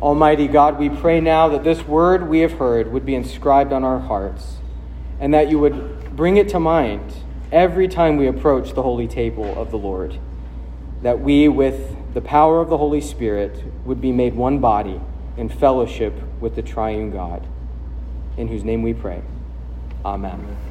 Almighty 0.02 0.49
God, 0.49 0.78
we 0.78 0.89
pray 0.89 1.21
now 1.21 1.47
that 1.47 1.63
this 1.63 1.88
word 1.88 2.28
we 2.28 2.39
have 2.41 2.52
heard 2.52 2.91
would 2.91 3.06
be 3.06 3.15
inscribed 3.15 3.71
on 3.71 3.86
our 3.86 3.99
hearts 3.99 4.58
and 5.21 5.34
that 5.34 5.49
you 5.49 5.60
would 5.60 6.13
bring 6.13 6.36
it 6.36 6.49
to 6.49 6.60
mind 6.60 7.13
every 7.54 7.88
time 7.88 8.17
we 8.17 8.28
approach 8.28 8.73
the 8.73 8.84
holy 8.84 9.08
table 9.08 9.58
of 9.58 9.71
the 9.71 9.78
Lord. 9.78 10.19
That 11.04 11.21
we, 11.21 11.47
with 11.47 11.95
the 12.13 12.21
power 12.21 12.61
of 12.61 12.69
the 12.69 12.77
Holy 12.77 13.01
Spirit, 13.01 13.63
would 13.85 14.01
be 14.01 14.11
made 14.11 14.35
one 14.35 14.59
body 14.59 14.99
in 15.37 15.49
fellowship 15.49 16.13
with 16.39 16.55
the 16.55 16.61
triune 16.61 17.11
God 17.11 17.45
in 18.37 18.47
whose 18.47 18.63
name 18.63 18.81
we 18.81 18.93
pray. 18.93 19.21
Amen. 20.03 20.68